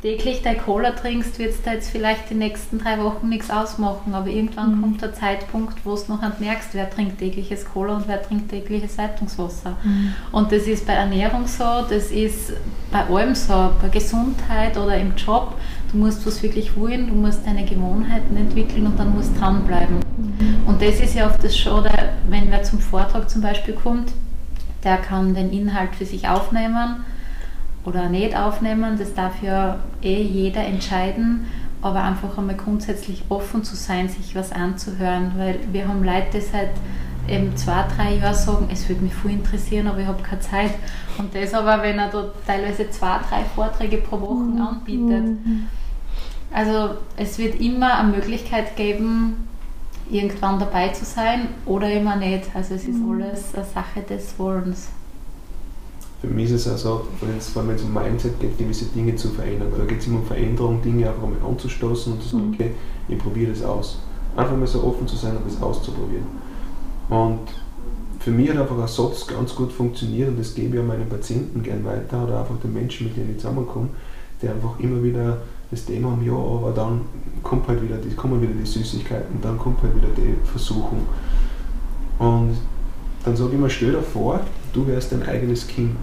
täglich 0.05 0.43
dein 0.43 0.59
Cola 0.59 0.91
trinkst, 0.91 1.39
wird 1.39 1.53
es 1.53 1.63
da 1.63 1.73
jetzt 1.73 1.89
vielleicht 1.89 2.29
die 2.29 2.35
nächsten 2.35 2.79
drei 2.79 3.03
Wochen 3.03 3.31
nichts 3.31 3.51
ausmachen, 3.51 4.13
aber 4.13 4.27
irgendwann 4.27 4.77
mhm. 4.77 4.83
kommt 4.83 5.03
der 5.03 5.15
Zeitpunkt, 5.15 5.79
wo 5.83 5.97
du 5.97 6.13
noch 6.13 6.21
merkst, 6.41 6.75
wer 6.75 6.91
trinkt 6.91 7.21
tägliches 7.21 7.65
Cola 7.65 7.97
und 7.97 8.07
wer 8.07 8.23
trinkt 8.23 8.51
tägliches 8.51 8.99
Leitungswasser. 8.99 9.79
Mhm. 9.83 10.13
Und 10.31 10.53
das 10.53 10.65
ist 10.65 10.87
bei 10.87 10.93
Ernährung 10.93 11.47
so, 11.47 11.65
das 11.89 12.11
ist 12.11 12.53
bei 12.93 13.07
allem 13.07 13.35
so, 13.35 13.71
bei 13.81 13.89
Gesundheit 13.89 14.77
oder 14.77 14.99
im 14.99 15.17
Job. 15.17 15.55
Du 15.91 15.97
musst 15.97 16.27
was 16.27 16.43
wirklich 16.43 16.77
wollen, 16.77 17.07
du 17.07 17.15
musst 17.15 17.47
deine 17.47 17.65
Gewohnheiten 17.65 18.37
entwickeln 18.37 18.87
und 18.87 18.99
dann 18.99 19.15
musst 19.15 19.41
dranbleiben. 19.41 20.01
Mhm. 20.19 20.67
Und 20.67 20.83
das 20.83 21.01
ist 21.01 21.15
ja 21.15 21.29
oft 21.29 21.43
das 21.43 21.57
Schade, 21.57 21.91
wenn 22.29 22.51
wer 22.51 22.63
zum 22.63 22.79
Vortrag 22.79 23.31
zum 23.31 23.41
Beispiel 23.41 23.73
kommt, 23.73 24.13
der 24.85 24.99
kann 24.99 25.35
den 25.35 25.51
Inhalt 25.51 25.95
für 25.95 26.05
sich 26.05 26.29
aufnehmen 26.29 27.07
oder 27.85 28.09
nicht 28.09 28.37
aufnehmen, 28.37 28.99
das 28.99 29.15
darf 29.15 29.43
ja 29.43 29.79
eh 30.03 30.23
jeder 30.23 30.65
entscheiden, 30.65 31.47
aber 31.83 32.03
einfach 32.03 32.39
einmal 32.39 32.57
grundsätzlich 32.57 33.25
offen 33.29 33.63
zu 33.63 33.77
sein, 33.77 34.09
sich 34.09 34.35
was 34.35 34.53
anzuhören, 34.53 35.33
weil 35.37 35.59
wir 35.71 35.87
haben 35.87 36.03
Leute, 36.03 36.29
die 36.35 36.41
seit 36.41 36.71
eben 37.29 37.57
zwei, 37.57 37.85
drei 37.95 38.17
Jahren 38.17 38.35
sagen, 38.35 38.69
es 38.73 38.89
würde 38.89 39.03
mich 39.03 39.15
voll 39.15 39.33
interessieren, 39.33 39.87
aber 39.87 39.99
ich 40.01 40.07
habe 40.07 40.23
keine 40.23 40.41
Zeit. 40.41 40.71
Und 41.19 41.35
das 41.35 41.55
aber, 41.55 41.83
wenn 41.83 41.99
er 41.99 42.09
da 42.11 42.31
teilweise 42.47 42.91
zwei, 42.91 43.19
drei 43.29 43.43
Vorträge 43.55 43.99
pro 43.99 44.21
Woche 44.21 44.35
mhm. 44.35 44.61
anbietet. 44.61 45.39
Also 46.53 46.97
es 47.17 47.39
wird 47.39 47.61
immer 47.61 47.99
eine 47.99 48.13
Möglichkeit 48.13 48.77
geben, 48.77 49.49
irgendwann 50.11 50.59
dabei 50.59 50.89
zu 50.89 51.05
sein 51.05 51.49
oder 51.67 51.91
immer 51.91 52.17
nicht. 52.17 52.45
Also 52.55 52.75
es 52.75 52.85
ist 52.85 52.99
mhm. 52.99 53.23
alles 53.23 53.55
eine 53.55 53.65
Sache 53.65 54.03
des 54.03 54.39
Wollens. 54.39 54.89
Für 56.21 56.29
mich 56.29 56.51
ist 56.51 56.67
es 56.67 56.69
also, 56.69 57.07
wenn 57.21 57.37
es, 57.37 57.55
wenn 57.55 57.71
es 57.71 57.83
um 57.83 57.93
Mindset 57.93 58.41
geht, 58.41 58.57
gewisse 58.57 58.87
Dinge 58.87 59.15
zu 59.17 59.29
verändern. 59.29 59.69
Weil 59.71 59.81
da 59.81 59.85
geht 59.87 60.01
es 60.01 60.07
immer 60.07 60.21
um 60.21 60.25
Veränderung, 60.25 60.81
Dinge 60.83 61.09
einfach 61.09 61.23
mal 61.23 61.37
anzustoßen 61.47 62.13
und 62.15 62.23
zu 62.23 62.29
sagen, 62.31 62.49
mhm. 62.49 62.55
okay, 62.55 62.71
ich 63.09 63.19
probiere 63.19 63.53
das 63.53 63.63
aus. 63.63 63.99
Einfach 64.37 64.57
mal 64.57 64.67
so 64.67 64.83
offen 64.83 65.07
zu 65.07 65.17
sein 65.17 65.37
und 65.37 65.47
das 65.47 65.61
auszuprobieren. 65.63 66.27
Und 67.09 67.41
für 68.21 68.31
mich 68.31 68.49
hat 68.51 68.57
einfach 68.57 68.79
ein 68.79 68.89
Satz 68.89 69.27
ganz 69.27 69.55
gut 69.55 69.71
funktioniert 69.71 70.31
und 70.31 70.39
das 70.39 70.55
gebe 70.55 70.77
ich 70.77 70.83
auch 70.83 70.87
meinen 70.87 71.09
Patienten 71.09 71.63
gern 71.63 71.85
weiter 71.85 72.25
oder 72.25 72.41
einfach 72.41 72.57
den 72.63 72.73
Menschen, 72.73 73.09
mit 73.09 73.17
denen 73.17 73.33
ich 73.33 73.37
zusammenkomme, 73.37 73.89
die 74.41 74.49
einfach 74.49 74.79
immer 74.81 75.03
wieder 75.03 75.39
das 75.71 75.85
Thema 75.85 76.13
haben, 76.13 76.25
ja, 76.25 76.33
aber 76.33 76.73
dann 76.75 77.03
kommt 77.43 77.69
halt 77.69 77.83
wieder 77.83 77.97
die, 77.99 78.15
kommen 78.15 78.41
wieder 78.41 78.55
die 78.55 78.65
Süßigkeiten, 78.65 79.41
dann 79.43 79.59
kommt 79.59 79.83
halt 79.83 79.95
wieder 79.95 80.09
die 80.17 80.35
Versuchung. 80.47 81.01
Und 82.19 82.57
dann 83.25 83.37
sage 83.37 83.51
ich 83.53 83.59
mir, 83.59 83.69
stell 83.69 83.93
dir 83.93 84.03
vor, 84.03 84.41
du 84.75 84.87
wärst 84.87 85.13
dein 85.13 85.23
eigenes 85.23 85.67
Kind. 85.67 85.97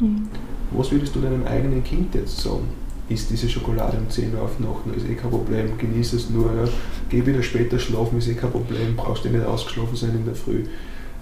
Mhm. 0.00 0.28
Was 0.70 0.90
würdest 0.90 1.14
du 1.14 1.20
deinem 1.20 1.46
eigenen 1.46 1.84
Kind 1.84 2.14
jetzt 2.14 2.38
sagen? 2.38 2.68
Ist 3.08 3.30
diese 3.30 3.48
Schokolade 3.48 3.98
um 3.98 4.10
10 4.10 4.34
Uhr 4.34 4.42
auf 4.42 4.58
Nacht, 4.58 4.96
ist 4.96 5.08
eh 5.08 5.14
kein 5.14 5.30
Problem, 5.30 5.78
genieß 5.78 6.14
es 6.14 6.30
nur, 6.30 6.46
ja. 6.46 6.68
geh 7.08 7.24
wieder 7.24 7.42
später 7.42 7.78
schlafen, 7.78 8.18
ist 8.18 8.28
eh 8.28 8.34
kein 8.34 8.50
Problem, 8.50 8.96
brauchst 8.96 9.24
du 9.24 9.28
nicht 9.28 9.44
ausgeschlafen 9.44 9.94
sein 9.94 10.10
in 10.16 10.24
der 10.24 10.34
Früh. 10.34 10.64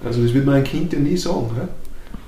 Also 0.02 0.22
das 0.22 0.32
wird 0.32 0.46
man 0.46 0.56
ein 0.56 0.64
Kind 0.64 0.92
ja 0.92 0.98
nie 0.98 1.16
sagen. 1.16 1.50
Ja? 1.56 1.68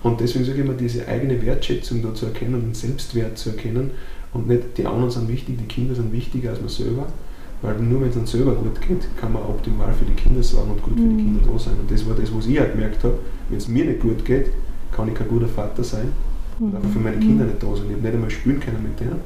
Und 0.02 0.20
deswegen 0.20 0.44
sage 0.44 0.58
ich 0.58 0.64
immer, 0.64 0.74
diese 0.74 1.08
eigene 1.08 1.40
Wertschätzung 1.44 2.02
da 2.02 2.14
zu 2.14 2.26
erkennen, 2.26 2.60
den 2.60 2.74
Selbstwert 2.74 3.38
zu 3.38 3.50
erkennen 3.50 3.92
und 4.32 4.46
nicht 4.46 4.76
die 4.76 4.86
anderen 4.86 5.10
sind 5.10 5.28
wichtig, 5.28 5.56
die 5.58 5.66
Kinder 5.66 5.94
sind 5.94 6.12
wichtiger 6.12 6.50
als 6.50 6.60
man 6.60 6.68
selber, 6.68 7.06
weil 7.62 7.78
nur 7.78 8.02
wenn 8.02 8.08
es 8.08 8.14
dann 8.14 8.26
selber 8.26 8.54
gut 8.54 8.80
geht, 8.80 9.08
kann 9.16 9.32
man 9.32 9.42
optimal 9.42 9.92
für 9.94 10.04
die 10.04 10.12
Kinder 10.12 10.42
sorgen 10.42 10.72
und 10.72 10.82
gut 10.82 10.94
für 10.94 11.00
die 11.00 11.06
mhm. 11.06 11.16
Kinder 11.16 11.52
da 11.52 11.58
sein. 11.58 11.74
Und 11.80 11.90
das 11.90 12.06
war 12.08 12.14
das, 12.14 12.34
was 12.34 12.46
ich 12.46 12.60
auch 12.60 12.70
gemerkt 12.70 13.02
habe, 13.04 13.18
wenn 13.48 13.58
es 13.58 13.68
mir 13.68 13.84
nicht 13.84 14.00
gut 14.00 14.24
geht, 14.24 14.50
kann 14.92 15.08
ich 15.08 15.14
kein 15.14 15.28
guter 15.28 15.48
Vater 15.48 15.82
sein, 15.82 16.12
mhm. 16.58 16.72
für 16.92 16.98
meine 16.98 17.18
Kinder 17.18 17.44
nicht 17.44 17.62
da 17.62 17.74
sind. 17.74 17.86
Ich 17.86 17.92
habe 17.92 18.02
nicht 18.02 18.14
einmal 18.14 18.30
spielen 18.30 18.60
können 18.60 18.82
mit 18.82 19.00
denen. 19.00 19.20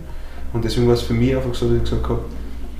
Und 0.52 0.64
deswegen 0.64 0.86
war 0.86 0.94
es 0.94 1.02
für 1.02 1.14
mich 1.14 1.34
einfach 1.34 1.54
so, 1.54 1.66
dass 1.66 1.76
ich 1.76 1.82
gesagt 1.84 2.08
habe, 2.08 2.22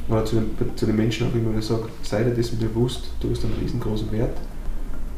oder 0.08 0.24
zu 0.24 0.36
den, 0.36 0.76
zu 0.76 0.86
den 0.86 0.96
Menschen 0.96 1.28
auch 1.28 1.34
immer 1.34 1.52
gesagt, 1.52 1.88
sei 2.02 2.24
dir 2.24 2.32
dessen 2.32 2.58
bewusst, 2.58 3.10
du 3.20 3.30
hast 3.30 3.44
einen 3.44 3.54
riesengroßen 3.60 4.10
Wert 4.10 4.36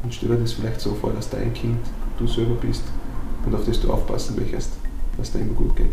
und 0.03 0.12
stell 0.12 0.29
dir 0.29 0.37
das 0.37 0.53
vielleicht 0.53 0.81
so 0.81 0.95
vor, 0.95 1.12
dass 1.12 1.31
dein 1.31 1.53
Kind 1.55 1.79
du 2.18 2.27
selber 2.27 2.57
bist 2.57 2.83
und 3.47 3.55
auf 3.55 3.64
das 3.64 3.81
du 3.81 3.90
aufpassen 3.90 4.37
möchtest, 4.37 4.73
dass 5.16 5.29
es 5.29 5.33
dir 5.33 5.40
immer 5.40 5.55
gut 5.55 5.75
geht. 5.77 5.92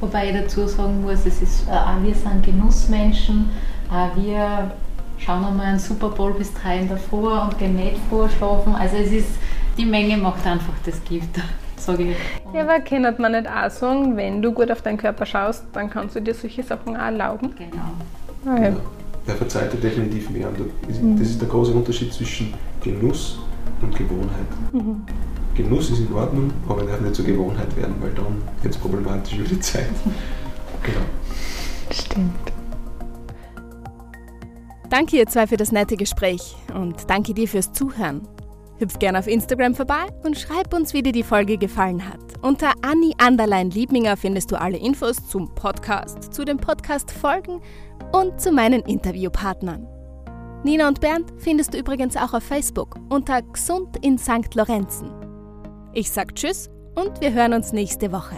Wobei 0.00 0.30
ich 0.30 0.34
dazu 0.34 0.66
sagen 0.66 1.02
muss, 1.02 1.26
es 1.26 1.42
ist, 1.42 1.68
äh, 1.68 1.72
auch 1.72 2.02
wir 2.02 2.14
sind 2.14 2.44
Genussmenschen, 2.44 3.50
auch 3.90 4.14
wir 4.16 4.70
schauen 5.18 5.44
einmal 5.44 5.66
einen 5.66 5.78
Super 5.78 6.08
Bowl 6.08 6.32
bis 6.34 6.52
drei 6.54 6.78
in 6.80 6.88
der 6.88 6.98
Früh 6.98 7.26
und 7.26 7.58
gehen 7.58 7.76
nicht 7.76 7.98
vorschlafen. 8.08 8.74
Also 8.74 8.96
es 8.96 9.10
ist, 9.10 9.30
die 9.76 9.84
Menge 9.84 10.16
macht 10.16 10.46
einfach 10.46 10.74
das 10.84 11.02
Gift, 11.04 11.30
sage 11.76 12.12
ich. 12.12 12.16
Ja, 12.54 12.62
aber 12.62 12.80
kann 12.80 13.02
man 13.18 13.32
nicht 13.32 13.48
auch 13.48 13.70
sagen, 13.70 14.16
wenn 14.16 14.40
du 14.40 14.52
gut 14.52 14.70
auf 14.70 14.82
deinen 14.82 14.98
Körper 14.98 15.26
schaust, 15.26 15.64
dann 15.72 15.90
kannst 15.90 16.14
du 16.16 16.20
dir 16.20 16.34
solche 16.34 16.62
Sachen 16.62 16.96
auch 16.96 17.00
erlauben? 17.00 17.54
Genau. 17.56 18.54
Okay. 18.56 18.70
Genau. 18.70 18.80
Der 19.26 19.34
verzeiht 19.34 19.72
dir 19.74 19.78
definitiv 19.78 20.30
mehr. 20.30 20.48
Das 20.86 21.28
ist 21.28 21.40
der 21.40 21.48
große 21.48 21.72
Unterschied 21.72 22.12
zwischen 22.14 22.54
Genuss 22.82 23.38
und 23.82 23.94
Gewohnheit. 23.94 24.46
Mhm. 24.72 25.02
Genuss 25.58 25.90
ist 25.90 25.98
in 25.98 26.12
Ordnung, 26.14 26.52
aber 26.68 26.84
darf 26.84 27.00
nicht 27.00 27.16
zur 27.16 27.24
Gewohnheit 27.24 27.76
werden, 27.76 27.96
weil 28.00 28.12
dann 28.12 28.42
wird 28.62 28.74
es 28.74 28.80
problematisch 28.80 29.36
über 29.36 29.48
die 29.48 29.60
Zeit. 29.60 29.88
Genau. 30.80 31.00
Stimmt. 31.90 32.52
Danke 34.88 35.16
ihr 35.16 35.26
zwei 35.26 35.48
für 35.48 35.56
das 35.56 35.72
nette 35.72 35.96
Gespräch 35.96 36.54
und 36.72 37.10
danke 37.10 37.34
dir 37.34 37.48
fürs 37.48 37.72
Zuhören. 37.72 38.28
Hüpf 38.78 39.00
gerne 39.00 39.18
auf 39.18 39.26
Instagram 39.26 39.74
vorbei 39.74 40.06
und 40.22 40.38
schreib 40.38 40.72
uns, 40.72 40.94
wie 40.94 41.02
dir 41.02 41.10
die 41.10 41.24
Folge 41.24 41.58
gefallen 41.58 42.08
hat. 42.08 42.20
Unter 42.42 42.70
Anni 42.82 43.12
Anderlein 43.18 43.70
Liebminger 43.70 44.16
findest 44.16 44.52
du 44.52 44.60
alle 44.60 44.78
Infos 44.78 45.16
zum 45.26 45.52
Podcast, 45.56 46.32
zu 46.32 46.44
den 46.44 46.58
Podcast-Folgen 46.58 47.60
und 48.12 48.40
zu 48.40 48.52
meinen 48.52 48.82
Interviewpartnern. 48.82 49.84
Nina 50.62 50.86
und 50.86 51.00
Bernd 51.00 51.32
findest 51.38 51.74
du 51.74 51.78
übrigens 51.78 52.16
auch 52.16 52.34
auf 52.34 52.44
Facebook 52.44 52.94
unter 53.08 53.42
Gesund 53.42 53.96
in 54.02 54.16
St. 54.16 54.54
Lorenzen. 54.54 55.27
Ich 55.98 56.12
sag 56.12 56.36
Tschüss 56.36 56.70
und 56.94 57.20
wir 57.20 57.32
hören 57.32 57.54
uns 57.54 57.72
nächste 57.72 58.12
Woche. 58.12 58.36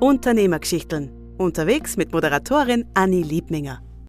Unternehmergeschichten. 0.00 1.10
Unterwegs 1.38 1.96
mit 1.96 2.12
Moderatorin 2.12 2.84
Anni 2.92 3.22
Liebminger. 3.22 3.80